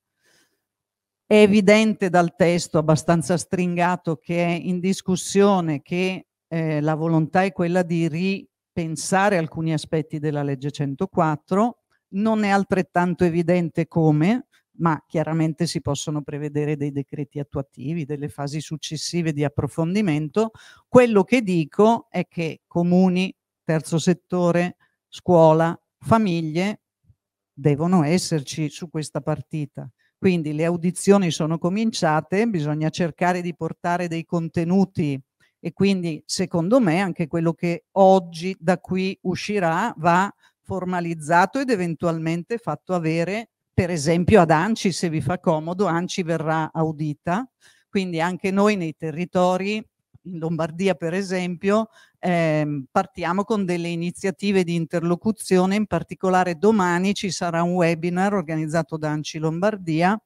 È 1.30 1.36
evidente 1.36 2.08
dal 2.08 2.34
testo 2.34 2.78
abbastanza 2.78 3.36
stringato 3.36 4.16
che 4.16 4.44
è 4.44 4.48
in 4.50 4.80
discussione 4.80 5.80
che 5.80 6.26
eh, 6.48 6.80
la 6.80 6.96
volontà 6.96 7.44
è 7.44 7.52
quella 7.52 7.84
di 7.84 8.08
ripensare 8.08 9.38
alcuni 9.38 9.72
aspetti 9.72 10.18
della 10.18 10.42
legge 10.42 10.72
104, 10.72 11.82
non 12.14 12.42
è 12.42 12.48
altrettanto 12.48 13.22
evidente 13.22 13.86
come, 13.86 14.48
ma 14.78 15.04
chiaramente 15.06 15.68
si 15.68 15.80
possono 15.80 16.22
prevedere 16.22 16.76
dei 16.76 16.90
decreti 16.90 17.38
attuativi, 17.38 18.04
delle 18.04 18.28
fasi 18.28 18.60
successive 18.60 19.32
di 19.32 19.44
approfondimento. 19.44 20.50
Quello 20.88 21.22
che 21.22 21.42
dico 21.42 22.08
è 22.10 22.26
che 22.26 22.62
comuni, 22.66 23.32
terzo 23.62 23.98
settore, 23.98 24.78
scuola, 25.06 25.80
famiglie 25.96 26.80
devono 27.52 28.02
esserci 28.02 28.68
su 28.68 28.90
questa 28.90 29.20
partita. 29.20 29.88
Quindi 30.20 30.52
le 30.52 30.66
audizioni 30.66 31.30
sono 31.30 31.56
cominciate, 31.56 32.46
bisogna 32.46 32.90
cercare 32.90 33.40
di 33.40 33.56
portare 33.56 34.06
dei 34.06 34.26
contenuti 34.26 35.18
e 35.58 35.72
quindi 35.72 36.22
secondo 36.26 36.78
me 36.78 37.00
anche 37.00 37.26
quello 37.26 37.54
che 37.54 37.86
oggi 37.92 38.54
da 38.60 38.76
qui 38.76 39.18
uscirà 39.22 39.94
va 39.96 40.30
formalizzato 40.60 41.58
ed 41.60 41.70
eventualmente 41.70 42.58
fatto 42.58 42.92
avere 42.92 43.48
per 43.72 43.88
esempio 43.88 44.42
ad 44.42 44.50
Anci, 44.50 44.92
se 44.92 45.08
vi 45.08 45.22
fa 45.22 45.38
comodo, 45.38 45.86
Anci 45.86 46.22
verrà 46.22 46.70
audita, 46.70 47.48
quindi 47.88 48.20
anche 48.20 48.50
noi 48.50 48.76
nei 48.76 48.94
territori, 48.94 49.82
in 50.22 50.38
Lombardia 50.38 50.94
per 50.94 51.14
esempio, 51.14 51.88
eh, 52.18 52.84
partiamo 52.90 53.44
con 53.44 53.64
delle 53.64 53.88
iniziative 53.88 54.64
di 54.64 54.74
interlocuzione, 54.74 55.76
in 55.76 55.86
particolare 55.86 56.56
domani 56.58 57.14
ci 57.14 57.30
sarà 57.30 57.62
un 57.62 57.72
webinar 57.72 58.34
organizzato 58.34 58.96
da 58.96 59.10
Anci 59.10 59.38
Lombardia 59.38 60.20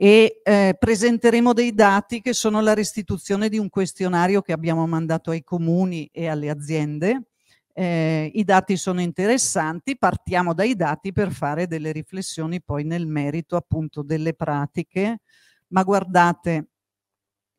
e 0.00 0.40
eh, 0.44 0.76
presenteremo 0.78 1.52
dei 1.52 1.74
dati 1.74 2.20
che 2.20 2.32
sono 2.32 2.60
la 2.60 2.72
restituzione 2.72 3.48
di 3.48 3.58
un 3.58 3.68
questionario 3.68 4.42
che 4.42 4.52
abbiamo 4.52 4.86
mandato 4.86 5.32
ai 5.32 5.42
comuni 5.42 6.08
e 6.12 6.28
alle 6.28 6.50
aziende. 6.50 7.24
Eh, 7.72 8.30
I 8.32 8.44
dati 8.44 8.76
sono 8.76 9.00
interessanti, 9.00 9.98
partiamo 9.98 10.54
dai 10.54 10.76
dati 10.76 11.12
per 11.12 11.32
fare 11.32 11.66
delle 11.66 11.90
riflessioni 11.90 12.62
poi 12.62 12.84
nel 12.84 13.08
merito 13.08 13.56
appunto 13.56 14.02
delle 14.02 14.34
pratiche, 14.34 15.20
ma 15.68 15.82
guardate, 15.82 16.68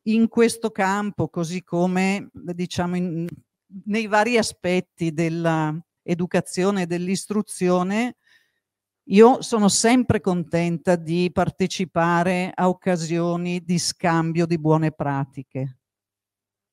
in 0.04 0.28
questo 0.28 0.70
campo, 0.70 1.28
così 1.28 1.62
come 1.62 2.30
diciamo 2.32 2.96
in, 2.96 3.26
nei 3.84 4.06
vari 4.06 4.38
aspetti 4.38 5.12
dell'educazione 5.12 6.82
e 6.82 6.86
dell'istruzione, 6.86 8.16
io 9.10 9.42
sono 9.42 9.68
sempre 9.68 10.20
contenta 10.20 10.94
di 10.94 11.30
partecipare 11.32 12.52
a 12.54 12.68
occasioni 12.68 13.60
di 13.64 13.78
scambio 13.78 14.46
di 14.46 14.58
buone 14.58 14.92
pratiche. 14.92 15.78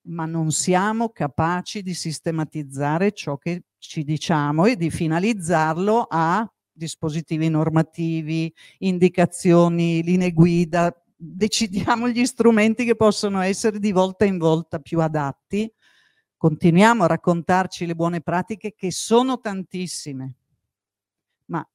Ma 0.08 0.26
non 0.26 0.52
siamo 0.52 1.10
capaci 1.10 1.82
di 1.82 1.94
sistematizzare 1.94 3.12
ciò 3.12 3.38
che 3.38 3.64
ci 3.78 4.04
diciamo 4.04 4.66
e 4.66 4.76
di 4.76 4.90
finalizzarlo 4.90 6.06
a 6.10 6.50
dispositivi 6.72 7.50
normativi, 7.50 8.54
indicazioni, 8.80 10.04
linee 10.04 10.32
guida, 10.32 10.94
decidiamo 11.18 12.08
gli 12.08 12.26
strumenti 12.26 12.86
che 12.86 12.96
possono 12.96 13.42
essere 13.42 13.80
di 13.80 13.92
volta 13.92 14.26
in 14.26 14.38
volta 14.38 14.80
più 14.80 15.02
adatti, 15.02 15.72
continuiamo 16.38 17.04
a 17.04 17.08
raccontarci 17.08 17.86
le 17.86 17.96
buone 17.96 18.22
pratiche 18.22 18.76
che 18.76 18.92
sono 18.92 19.40
tantissime, 19.40 20.36
ma 21.46 21.68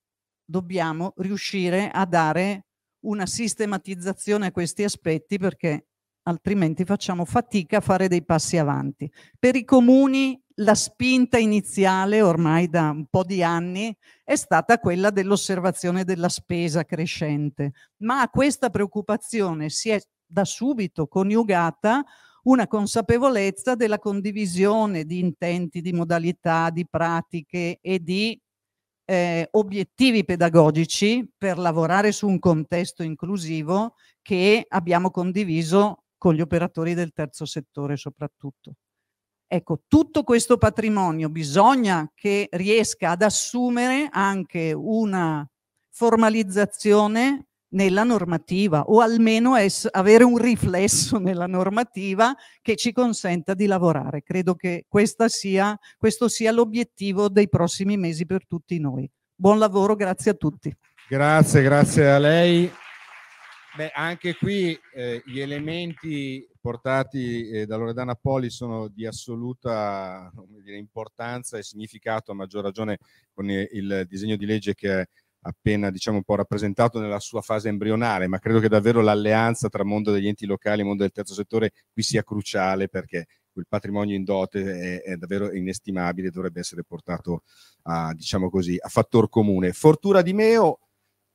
dobbiamo 0.44 1.12
riuscire 1.16 1.90
a 1.90 2.06
dare 2.06 2.66
una 3.00 3.26
sistematizzazione 3.26 4.46
a 4.46 4.52
questi 4.52 4.84
aspetti 4.84 5.38
perché 5.38 5.86
altrimenti 6.22 6.84
facciamo 6.84 7.24
fatica 7.24 7.78
a 7.78 7.80
fare 7.80 8.08
dei 8.08 8.24
passi 8.24 8.56
avanti. 8.56 9.10
Per 9.38 9.56
i 9.56 9.64
comuni 9.64 10.40
la 10.56 10.74
spinta 10.74 11.38
iniziale, 11.38 12.22
ormai 12.22 12.68
da 12.68 12.90
un 12.90 13.06
po' 13.06 13.24
di 13.24 13.42
anni, 13.42 13.96
è 14.24 14.36
stata 14.36 14.78
quella 14.78 15.10
dell'osservazione 15.10 16.04
della 16.04 16.28
spesa 16.28 16.84
crescente, 16.84 17.72
ma 17.98 18.20
a 18.20 18.28
questa 18.28 18.70
preoccupazione 18.70 19.68
si 19.68 19.90
è 19.90 20.00
da 20.26 20.44
subito 20.44 21.06
coniugata 21.06 22.04
una 22.44 22.66
consapevolezza 22.66 23.74
della 23.74 23.98
condivisione 23.98 25.04
di 25.04 25.20
intenti, 25.20 25.80
di 25.80 25.92
modalità, 25.92 26.70
di 26.70 26.86
pratiche 26.88 27.78
e 27.80 27.98
di 28.00 28.40
eh, 29.04 29.48
obiettivi 29.52 30.24
pedagogici 30.24 31.28
per 31.36 31.58
lavorare 31.58 32.12
su 32.12 32.26
un 32.26 32.38
contesto 32.38 33.02
inclusivo 33.02 33.94
che 34.22 34.64
abbiamo 34.66 35.10
condiviso 35.10 36.04
con 36.16 36.34
gli 36.34 36.40
operatori 36.40 36.94
del 36.94 37.12
terzo 37.12 37.44
settore 37.44 37.96
soprattutto. 37.96 38.74
Ecco, 39.54 39.82
tutto 39.86 40.22
questo 40.22 40.56
patrimonio 40.56 41.28
bisogna 41.28 42.10
che 42.14 42.48
riesca 42.52 43.10
ad 43.10 43.20
assumere 43.20 44.08
anche 44.10 44.72
una 44.72 45.46
formalizzazione 45.90 47.48
nella 47.74 48.02
normativa 48.02 48.84
o 48.84 49.00
almeno 49.00 49.52
avere 49.90 50.24
un 50.24 50.38
riflesso 50.38 51.18
nella 51.20 51.46
normativa 51.46 52.34
che 52.62 52.76
ci 52.76 52.92
consenta 52.92 53.52
di 53.52 53.66
lavorare. 53.66 54.22
Credo 54.22 54.54
che 54.54 54.86
sia, 55.26 55.78
questo 55.98 56.28
sia 56.28 56.50
l'obiettivo 56.50 57.28
dei 57.28 57.50
prossimi 57.50 57.98
mesi 57.98 58.24
per 58.24 58.46
tutti 58.46 58.78
noi. 58.78 59.06
Buon 59.34 59.58
lavoro, 59.58 59.96
grazie 59.96 60.30
a 60.30 60.34
tutti. 60.34 60.74
Grazie, 61.06 61.60
grazie 61.60 62.10
a 62.10 62.18
lei. 62.18 62.72
Beh, 63.74 63.90
anche 63.94 64.34
qui 64.36 64.78
eh, 64.94 65.22
gli 65.24 65.40
elementi 65.40 66.46
portati 66.60 67.48
eh, 67.48 67.64
da 67.64 67.76
Loredana 67.76 68.14
Poli 68.14 68.50
sono 68.50 68.88
di 68.88 69.06
assoluta 69.06 70.30
dire, 70.62 70.76
importanza 70.76 71.56
e 71.56 71.62
significato, 71.62 72.32
a 72.32 72.34
maggior 72.34 72.62
ragione 72.62 72.98
con 73.32 73.48
il 73.48 74.04
disegno 74.06 74.36
di 74.36 74.44
legge 74.44 74.74
che 74.74 75.08
appena 75.44 75.90
diciamo 75.90 76.18
un 76.18 76.22
po' 76.22 76.34
rappresentato 76.34 77.00
nella 77.00 77.18
sua 77.18 77.40
fase 77.40 77.70
embrionale, 77.70 78.26
ma 78.26 78.38
credo 78.38 78.60
che 78.60 78.68
davvero 78.68 79.00
l'alleanza 79.00 79.70
tra 79.70 79.84
mondo 79.84 80.12
degli 80.12 80.28
enti 80.28 80.44
locali 80.44 80.82
e 80.82 80.84
mondo 80.84 81.02
del 81.02 81.12
terzo 81.12 81.32
settore 81.32 81.72
qui 81.94 82.02
sia 82.02 82.22
cruciale 82.22 82.88
perché 82.88 83.26
quel 83.50 83.66
patrimonio 83.66 84.14
in 84.14 84.24
dote 84.24 85.00
è, 85.00 85.02
è 85.02 85.16
davvero 85.16 85.50
inestimabile 85.50 86.30
dovrebbe 86.30 86.60
essere 86.60 86.84
portato 86.84 87.42
a, 87.84 88.12
diciamo 88.14 88.50
così, 88.50 88.76
a 88.78 88.88
fattor 88.88 89.30
comune. 89.30 89.72
Fortuna 89.72 90.20
di 90.20 90.34
Meo 90.34 90.78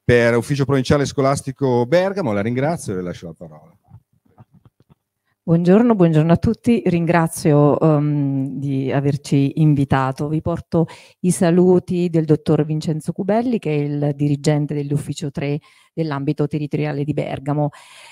per 0.08 0.38
Ufficio 0.38 0.63
Provinciale 0.63 1.04
Scolastico 1.04 1.86
Bergamo, 1.86 2.32
la 2.32 2.39
ringrazio 2.39 2.93
e 2.93 2.96
le 2.96 3.02
lascio 3.02 3.26
la 3.26 3.34
parola. 3.34 3.78
Buongiorno, 5.43 5.96
buongiorno, 5.96 6.32
a 6.32 6.38
tutti, 6.38 6.82
ringrazio 6.86 7.76
um, 7.78 8.58
di 8.58 8.89
averci 8.89 9.60
invitato. 9.60 10.30
Vi 10.30 10.39
porto 10.39 10.88
i 11.22 11.32
saluti 11.32 12.08
del 12.10 12.24
dottor 12.24 12.63
Vincenzo 12.63 13.12
Cubelli, 13.12 13.60
che 13.60 13.70
è 13.70 13.80
il 13.82 14.12
dirigente 14.15 14.74
dell'ufficio 14.74 15.30
3 15.30 15.60
dell'ambito 15.97 16.45
territoriale 16.45 17.03
di 17.03 17.13
Bergamo. 17.13 17.69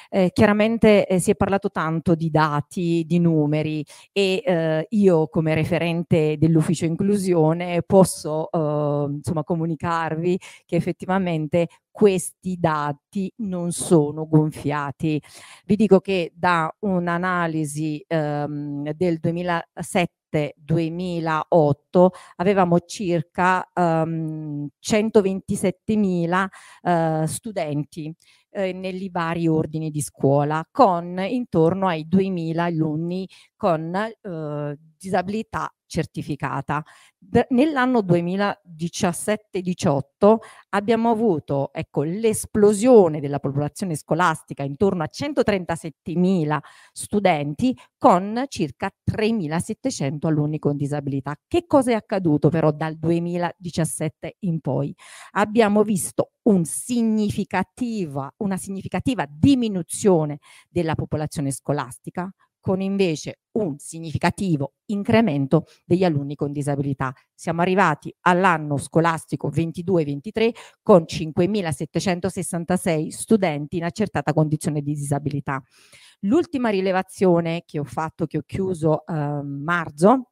Eh, 0.10 0.32
chiaramente 0.34 1.06
eh, 1.06 1.20
si 1.20 1.30
è 1.32 1.36
parlato 1.36 1.70
tanto 1.70 2.16
di 2.16 2.32
dati, 2.32 3.04
di 3.06 3.20
numeri 3.20 3.86
e 4.12 4.42
eh, 4.44 4.88
io 4.90 5.28
come 5.28 5.54
referente 5.54 6.38
dell'ufficio 6.38 6.86
inclusione 6.86 7.84
posso 7.84 8.50
eh, 8.52 9.12
insomma, 9.14 9.44
comunicarvi 9.44 10.40
che 10.66 10.76
effettivamente 10.76 11.68
questi 11.92 12.58
dati 12.60 13.32
non 13.38 13.72
sono 13.72 14.28
gonfiati. 14.28 15.22
Vi 15.66 15.76
dico 15.76 16.00
che 16.00 16.34
da 16.36 16.74
un'analisi 16.80 18.04
ehm, 18.06 18.92
del 18.92 19.20
2007-2008 20.36 22.08
avevamo 22.38 22.80
circa 22.82 23.70
um, 23.74 24.68
127.000 24.82 26.48
uh, 26.82 27.26
studenti 27.26 28.14
eh, 28.56 28.72
negli 28.72 29.12
vari 29.12 29.48
ordini 29.48 29.90
di 29.92 30.02
scuola, 30.02 30.66
con 30.72 31.20
intorno 31.20 31.88
ai 31.88 32.08
2.000 32.10 32.58
alunni 32.58 33.28
con 33.56 33.94
eh, 33.94 34.78
disabilità 34.98 35.70
certificata. 35.86 36.84
Nell'anno 37.50 38.00
2017-18 38.02 40.36
abbiamo 40.70 41.10
avuto 41.10 41.74
ecco, 41.74 42.04
l'esplosione 42.04 43.20
della 43.20 43.40
popolazione 43.40 43.96
scolastica 43.96 44.62
intorno 44.64 45.04
a 45.04 45.10
137.000 45.12 46.60
studenti 46.92 47.76
con 47.98 48.46
circa 48.48 48.92
3.700 49.10 50.28
alunni 50.28 50.60
con 50.60 50.78
disabilità. 50.78 51.36
Che 51.48 51.66
cosa 51.66 51.92
è 51.92 51.96
accaduto 51.96 52.50
però 52.50 52.72
dal 52.72 52.98
2017 52.98 54.36
in 54.40 54.60
poi? 54.60 54.94
Abbiamo 55.32 55.84
visto 55.84 56.32
un 56.44 56.66
significativa, 56.66 58.32
una 58.38 58.58
significativa 58.58 59.26
diminuzione 59.28 60.40
della 60.70 60.96
popolazione 60.96 61.52
scolastica, 61.52 62.32
con 62.66 62.82
invece 62.82 63.42
un 63.52 63.78
significativo 63.78 64.74
incremento 64.86 65.66
degli 65.86 66.04
alunni 66.04 66.34
con 66.34 66.52
disabilità. 66.52 67.14
Siamo 67.32 67.62
arrivati 67.62 68.12
all'anno 68.22 68.78
scolastico 68.78 69.52
22-23 69.52 70.50
con 70.82 71.04
5.766 71.04 73.10
studenti 73.10 73.78
in 73.78 73.84
accertata 73.84 74.34
condizione 74.34 74.82
di 74.82 74.96
disabilità. 74.96 75.62
L'ultima 76.22 76.70
rilevazione 76.70 77.62
che 77.68 77.78
ho 77.78 77.84
fatto, 77.84 78.26
che 78.26 78.40
ho 78.40 78.44
chiuso 78.44 79.04
a 79.06 79.16
eh, 79.16 79.44
marzo, 79.44 80.32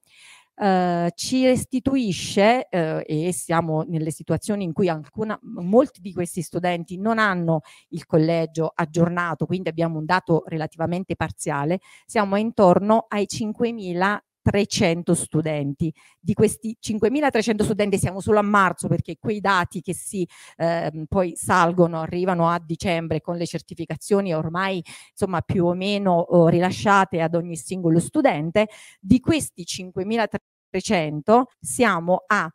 Uh, 0.56 1.08
ci 1.16 1.46
restituisce 1.46 2.68
uh, 2.70 3.02
e 3.04 3.34
siamo 3.34 3.82
nelle 3.88 4.12
situazioni 4.12 4.64
in 4.64 4.72
cui 4.72 4.88
alcuna, 4.88 5.38
molti 5.42 6.00
di 6.00 6.14
questi 6.14 6.44
studenti 6.44 6.98
non 7.00 7.18
hanno 7.18 7.62
il 7.90 8.06
collegio 8.06 8.72
aggiornato, 8.74 9.48
quindi 9.48 9.70
abbiamo 9.70 9.98
un 9.98 10.06
dato 10.06 10.44
relativamente 10.46 11.16
parziale, 11.16 11.80
siamo 12.06 12.36
intorno 12.36 13.06
ai 13.10 13.26
5.000 13.28 14.20
300 14.44 15.16
studenti. 15.16 15.92
Di 16.20 16.34
questi 16.34 16.78
5.300 16.80 17.64
studenti 17.64 17.98
siamo 17.98 18.20
solo 18.20 18.40
a 18.40 18.44
marzo 18.44 18.88
perché 18.88 19.18
quei 19.18 19.40
dati 19.40 19.82
che 19.82 19.96
si 19.96 20.28
eh, 20.58 21.06
poi 21.08 21.34
salgono, 21.36 22.02
arrivano 22.02 22.50
a 22.50 22.62
dicembre 22.64 23.22
con 23.22 23.38
le 23.38 23.46
certificazioni 23.48 24.34
ormai 24.36 24.84
insomma 25.12 25.42
più 25.42 25.66
o 25.66 25.74
meno 25.74 26.14
oh, 26.14 26.48
rilasciate 26.50 27.22
ad 27.22 27.36
ogni 27.36 27.56
singolo 27.56 28.00
studente, 28.00 28.68
di 29.00 29.20
questi 29.20 29.64
5.300 29.64 31.44
siamo 31.60 32.24
a 32.28 32.52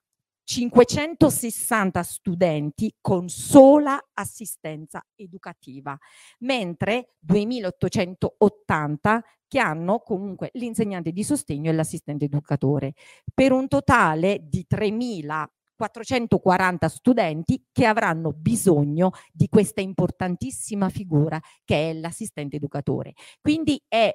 560 0.49 2.03
studenti 2.03 2.95
con 3.03 3.29
sola 3.29 4.03
assistenza 4.15 5.05
educativa, 5.15 5.95
mentre 6.39 7.17
2880 7.19 9.23
che 9.47 9.59
hanno 9.59 9.99
comunque 9.99 10.49
l'insegnante 10.55 11.13
di 11.13 11.23
sostegno 11.23 11.69
e 11.69 11.75
l'assistente 11.75 12.25
educatore, 12.25 12.95
per 13.35 13.53
un 13.53 13.69
totale 13.69 14.39
di 14.49 14.65
3440 14.67 16.89
studenti 16.89 17.63
che 17.71 17.85
avranno 17.85 18.33
bisogno 18.33 19.11
di 19.31 19.49
questa 19.49 19.83
importantissima 19.83 20.89
figura 20.89 21.39
che 21.63 21.91
è 21.91 21.93
l'assistente 21.93 22.57
educatore. 22.57 23.13
Quindi 23.43 23.79
è 23.87 24.11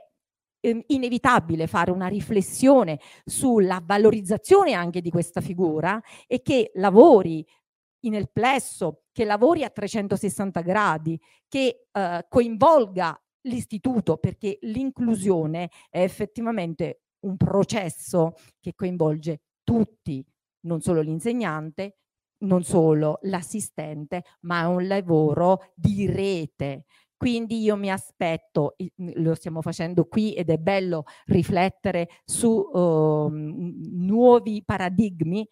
Ehm, 0.66 0.82
inevitabile 0.88 1.68
fare 1.68 1.92
una 1.92 2.08
riflessione 2.08 2.98
sulla 3.26 3.82
valorizzazione 3.86 4.72
anche 4.72 5.02
di 5.02 5.10
questa 5.10 5.42
figura 5.42 6.02
e 6.26 6.42
che 6.42 6.72
lavori 6.76 7.46
nel 8.04 8.30
plesso, 8.32 9.04
che 9.12 9.26
lavori 9.26 9.64
a 9.66 9.70
360 9.70 10.62
gradi, 10.62 11.20
che 11.50 11.88
eh, 11.92 12.26
coinvolga 12.30 13.22
l'istituto 13.42 14.16
perché 14.18 14.58
l'inclusione 14.62 15.70
è 15.90 16.02
effettivamente 16.02 17.02
un 17.26 17.36
processo 17.36 18.34
che 18.62 18.74
coinvolge 18.74 19.42
tutti, 19.64 20.26
non 20.62 20.80
solo 20.80 21.02
l'insegnante, 21.02 21.98
non 22.44 22.64
solo 22.64 23.20
l'assistente, 23.24 24.24
ma 24.42 24.62
è 24.62 24.66
un 24.66 24.88
lavoro 24.88 25.72
di 25.76 26.06
rete. 26.06 26.86
Quindi 27.24 27.62
io 27.62 27.78
mi 27.78 27.90
aspetto, 27.90 28.76
lo 28.98 29.34
stiamo 29.34 29.62
facendo 29.62 30.04
qui 30.08 30.34
ed 30.34 30.50
è 30.50 30.58
bello 30.58 31.06
riflettere 31.28 32.10
su 32.26 32.50
uh, 32.50 33.30
nuovi 33.32 34.62
paradigmi, 34.66 35.48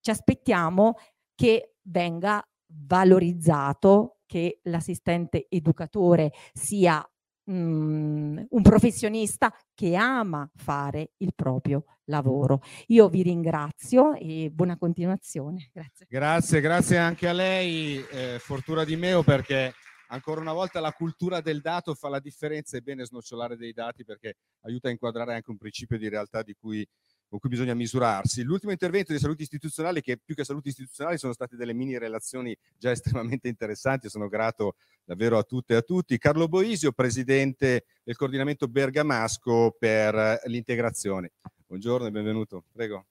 ci 0.00 0.10
aspettiamo 0.10 0.96
che 1.34 1.76
venga 1.84 2.46
valorizzato 2.66 4.18
che 4.26 4.60
l'assistente 4.64 5.46
educatore 5.48 6.30
sia 6.52 7.02
mm, 7.50 8.38
un 8.50 8.62
professionista 8.62 9.50
che 9.74 9.96
ama 9.96 10.46
fare 10.56 11.12
il 11.16 11.32
proprio 11.34 11.84
lavoro. 12.04 12.60
Io 12.88 13.08
vi 13.08 13.22
ringrazio 13.22 14.12
e 14.12 14.50
buona 14.52 14.76
continuazione. 14.76 15.70
Grazie. 15.72 16.04
Grazie, 16.06 16.60
grazie 16.60 16.98
anche 16.98 17.26
a 17.26 17.32
lei, 17.32 17.96
eh, 18.10 18.38
Fortuna 18.38 18.84
di 18.84 18.96
Meo, 18.96 19.22
perché 19.22 19.72
ancora 20.08 20.40
una 20.40 20.52
volta 20.52 20.80
la 20.80 20.92
cultura 20.92 21.40
del 21.40 21.60
dato 21.60 21.94
fa 21.94 22.08
la 22.08 22.20
differenza, 22.20 22.76
è 22.76 22.80
bene 22.80 23.04
snocciolare 23.04 23.56
dei 23.56 23.72
dati 23.72 24.04
perché 24.04 24.36
aiuta 24.60 24.88
a 24.88 24.90
inquadrare 24.90 25.34
anche 25.34 25.50
un 25.50 25.58
principio 25.58 25.98
di 25.98 26.08
realtà 26.08 26.42
di 26.42 26.54
cui 26.54 26.86
con 27.28 27.38
cui 27.38 27.50
bisogna 27.50 27.74
misurarsi. 27.74 28.42
L'ultimo 28.42 28.72
intervento 28.72 29.12
di 29.12 29.18
salute 29.18 29.42
istituzionali, 29.42 30.00
che 30.00 30.16
più 30.16 30.34
che 30.34 30.44
salute 30.44 30.70
istituzionali 30.70 31.18
sono 31.18 31.34
state 31.34 31.56
delle 31.56 31.74
mini 31.74 31.98
relazioni 31.98 32.56
già 32.76 32.90
estremamente 32.90 33.48
interessanti, 33.48 34.08
sono 34.08 34.28
grato 34.28 34.76
davvero 35.04 35.36
a 35.36 35.42
tutte 35.42 35.74
e 35.74 35.76
a 35.76 35.82
tutti. 35.82 36.16
Carlo 36.18 36.48
Boisio, 36.48 36.92
presidente 36.92 37.84
del 38.02 38.16
coordinamento 38.16 38.66
bergamasco 38.66 39.76
per 39.78 40.40
l'integrazione. 40.46 41.32
Buongiorno 41.66 42.06
e 42.06 42.10
benvenuto, 42.10 42.64
prego. 42.72 43.04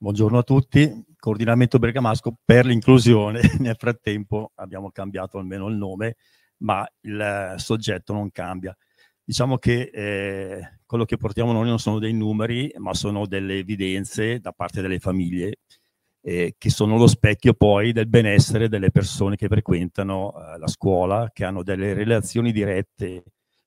Buongiorno 0.00 0.38
a 0.38 0.44
tutti, 0.44 0.88
coordinamento 1.18 1.80
bergamasco 1.80 2.36
per 2.44 2.64
l'inclusione. 2.66 3.40
Nel 3.58 3.74
frattempo 3.76 4.52
abbiamo 4.54 4.92
cambiato 4.92 5.38
almeno 5.38 5.66
il 5.66 5.74
nome, 5.74 6.14
ma 6.58 6.86
il 7.00 7.54
soggetto 7.56 8.12
non 8.12 8.30
cambia. 8.30 8.72
Diciamo 9.24 9.58
che 9.58 9.90
eh, 9.92 10.78
quello 10.86 11.04
che 11.04 11.16
portiamo 11.16 11.50
noi 11.50 11.66
non 11.66 11.80
sono 11.80 11.98
dei 11.98 12.12
numeri, 12.12 12.72
ma 12.76 12.94
sono 12.94 13.26
delle 13.26 13.58
evidenze 13.58 14.38
da 14.38 14.52
parte 14.52 14.82
delle 14.82 15.00
famiglie, 15.00 15.56
eh, 16.20 16.54
che 16.56 16.70
sono 16.70 16.96
lo 16.96 17.08
specchio 17.08 17.54
poi 17.54 17.90
del 17.90 18.06
benessere 18.06 18.68
delle 18.68 18.92
persone 18.92 19.34
che 19.34 19.48
frequentano 19.48 20.32
eh, 20.32 20.58
la 20.58 20.68
scuola, 20.68 21.28
che 21.32 21.44
hanno 21.44 21.64
delle 21.64 21.92
relazioni 21.92 22.52
dirette 22.52 23.24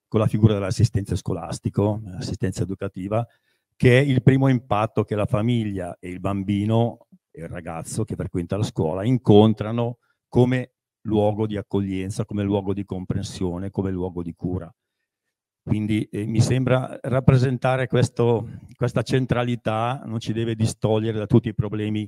con 0.08 0.22
la 0.22 0.28
figura 0.28 0.54
dell'assistenza 0.54 1.18
scolastico, 1.18 2.00
l'assistenza 2.06 2.64
educativa, 2.64 3.28
che 3.82 3.98
è 3.98 4.02
il 4.04 4.22
primo 4.22 4.48
impatto 4.48 5.04
che 5.04 5.16
la 5.16 5.26
famiglia 5.26 5.98
e 6.00 6.10
il 6.10 6.20
bambino 6.20 7.08
e 7.32 7.42
il 7.42 7.48
ragazzo 7.48 8.04
che 8.04 8.16
frequenta 8.16 8.56
la 8.56 8.62
scuola 8.62 9.04
incontrano 9.04 9.98
come 10.28 10.74
luogo 11.08 11.48
di 11.48 11.58
accoglienza, 11.58 12.24
come 12.24 12.44
luogo 12.44 12.76
di 12.76 12.86
comprensione, 12.86 13.72
come 13.72 13.90
luogo 13.90 14.22
di 14.22 14.36
cura. 14.36 14.72
Quindi 15.64 16.04
eh, 16.12 16.28
mi 16.28 16.42
sembra 16.42 16.96
rappresentare 17.02 17.88
questo, 17.88 18.48
questa 18.76 19.02
centralità 19.02 20.04
non 20.06 20.20
ci 20.20 20.32
deve 20.32 20.54
distogliere 20.54 21.18
da 21.18 21.26
tutti 21.26 21.50
i 21.50 21.56
problemi 21.56 22.08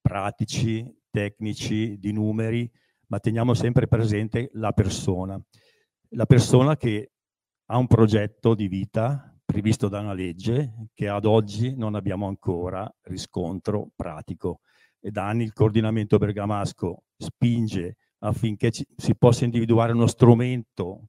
pratici, 0.00 0.82
tecnici, 1.10 1.98
di 1.98 2.12
numeri, 2.12 2.66
ma 3.08 3.18
teniamo 3.18 3.52
sempre 3.52 3.86
presente 3.86 4.48
la 4.54 4.72
persona. 4.72 5.38
La 6.14 6.24
persona 6.24 6.74
che 6.78 7.12
ha 7.66 7.76
un 7.76 7.86
progetto 7.86 8.54
di 8.54 8.66
vita, 8.66 9.31
previsto 9.52 9.88
da 9.88 10.00
una 10.00 10.14
legge 10.14 10.88
che 10.94 11.08
ad 11.08 11.26
oggi 11.26 11.76
non 11.76 11.94
abbiamo 11.94 12.26
ancora 12.26 12.90
riscontro 13.02 13.90
pratico. 13.94 14.60
E 14.98 15.10
da 15.10 15.28
anni 15.28 15.42
il 15.42 15.52
coordinamento 15.52 16.16
bergamasco 16.16 17.02
spinge 17.18 17.96
affinché 18.20 18.70
ci, 18.70 18.86
si 18.96 19.14
possa 19.14 19.44
individuare 19.44 19.92
uno 19.92 20.06
strumento 20.06 21.08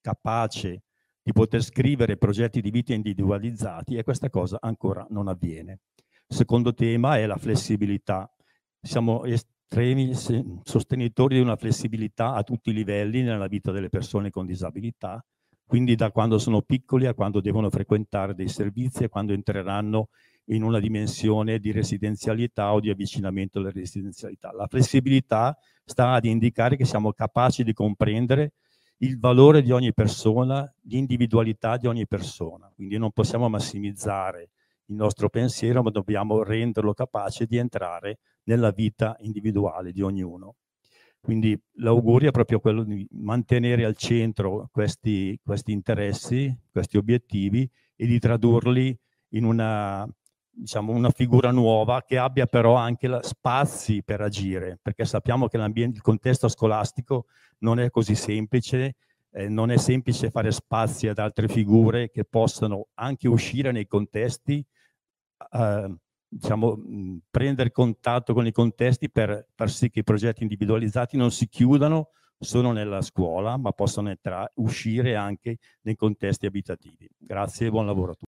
capace 0.00 0.84
di 1.22 1.32
poter 1.32 1.62
scrivere 1.62 2.16
progetti 2.16 2.62
di 2.62 2.70
vita 2.70 2.94
individualizzati 2.94 3.96
e 3.96 4.04
questa 4.04 4.30
cosa 4.30 4.56
ancora 4.58 5.06
non 5.10 5.28
avviene. 5.28 5.80
Secondo 6.26 6.72
tema 6.72 7.18
è 7.18 7.26
la 7.26 7.36
flessibilità. 7.36 8.32
Siamo 8.80 9.24
estremi 9.24 10.14
sostenitori 10.14 11.34
di 11.34 11.42
una 11.42 11.56
flessibilità 11.56 12.32
a 12.32 12.42
tutti 12.42 12.70
i 12.70 12.74
livelli 12.74 13.20
nella 13.20 13.48
vita 13.48 13.70
delle 13.70 13.90
persone 13.90 14.30
con 14.30 14.46
disabilità, 14.46 15.22
quindi 15.70 15.94
da 15.94 16.10
quando 16.10 16.38
sono 16.38 16.62
piccoli 16.62 17.06
a 17.06 17.14
quando 17.14 17.40
devono 17.40 17.70
frequentare 17.70 18.34
dei 18.34 18.48
servizi 18.48 19.04
e 19.04 19.08
quando 19.08 19.32
entreranno 19.32 20.08
in 20.46 20.64
una 20.64 20.80
dimensione 20.80 21.60
di 21.60 21.70
residenzialità 21.70 22.72
o 22.72 22.80
di 22.80 22.90
avvicinamento 22.90 23.60
alla 23.60 23.70
residenzialità. 23.70 24.50
La 24.50 24.66
flessibilità 24.66 25.56
sta 25.84 26.10
ad 26.14 26.24
indicare 26.24 26.74
che 26.74 26.84
siamo 26.84 27.12
capaci 27.12 27.62
di 27.62 27.72
comprendere 27.72 28.54
il 28.96 29.16
valore 29.20 29.62
di 29.62 29.70
ogni 29.70 29.94
persona, 29.94 30.68
l'individualità 30.88 31.76
di 31.76 31.86
ogni 31.86 32.08
persona. 32.08 32.68
Quindi 32.74 32.98
non 32.98 33.12
possiamo 33.12 33.48
massimizzare 33.48 34.50
il 34.86 34.96
nostro 34.96 35.28
pensiero, 35.28 35.84
ma 35.84 35.90
dobbiamo 35.90 36.42
renderlo 36.42 36.94
capace 36.94 37.46
di 37.46 37.58
entrare 37.58 38.18
nella 38.46 38.72
vita 38.72 39.16
individuale 39.20 39.92
di 39.92 40.02
ognuno. 40.02 40.56
Quindi 41.20 41.58
l'augurio 41.74 42.30
è 42.30 42.32
proprio 42.32 42.60
quello 42.60 42.82
di 42.82 43.06
mantenere 43.10 43.84
al 43.84 43.94
centro 43.96 44.68
questi, 44.72 45.38
questi 45.44 45.70
interessi, 45.70 46.56
questi 46.70 46.96
obiettivi 46.96 47.68
e 47.94 48.06
di 48.06 48.18
tradurli 48.18 48.98
in 49.30 49.44
una, 49.44 50.08
diciamo, 50.50 50.92
una 50.92 51.10
figura 51.10 51.50
nuova 51.50 52.02
che 52.02 52.16
abbia 52.16 52.46
però 52.46 52.74
anche 52.74 53.06
la, 53.06 53.22
spazi 53.22 54.02
per 54.02 54.22
agire, 54.22 54.78
perché 54.80 55.04
sappiamo 55.04 55.46
che 55.48 55.58
il 55.58 56.02
contesto 56.02 56.48
scolastico 56.48 57.26
non 57.58 57.78
è 57.78 57.90
così 57.90 58.14
semplice, 58.14 58.96
eh, 59.32 59.48
non 59.48 59.70
è 59.70 59.76
semplice 59.76 60.30
fare 60.30 60.50
spazi 60.50 61.06
ad 61.06 61.18
altre 61.18 61.48
figure 61.48 62.10
che 62.10 62.24
possano 62.24 62.88
anche 62.94 63.28
uscire 63.28 63.72
nei 63.72 63.86
contesti, 63.86 64.64
eh, 65.52 65.94
diciamo, 66.30 66.78
prendere 67.28 67.72
contatto 67.72 68.32
con 68.32 68.46
i 68.46 68.52
contesti 68.52 69.10
per 69.10 69.48
far 69.54 69.68
sì 69.68 69.90
che 69.90 70.00
i 70.00 70.04
progetti 70.04 70.42
individualizzati 70.42 71.16
non 71.16 71.32
si 71.32 71.48
chiudano 71.48 72.10
solo 72.38 72.70
nella 72.72 73.02
scuola, 73.02 73.56
ma 73.56 73.72
possano 73.72 74.08
entrare, 74.08 74.52
uscire 74.54 75.16
anche 75.16 75.58
nei 75.82 75.96
contesti 75.96 76.46
abitativi. 76.46 77.10
Grazie 77.18 77.66
e 77.66 77.70
buon 77.70 77.86
lavoro 77.86 78.12
a 78.12 78.14
tutti. 78.14 78.29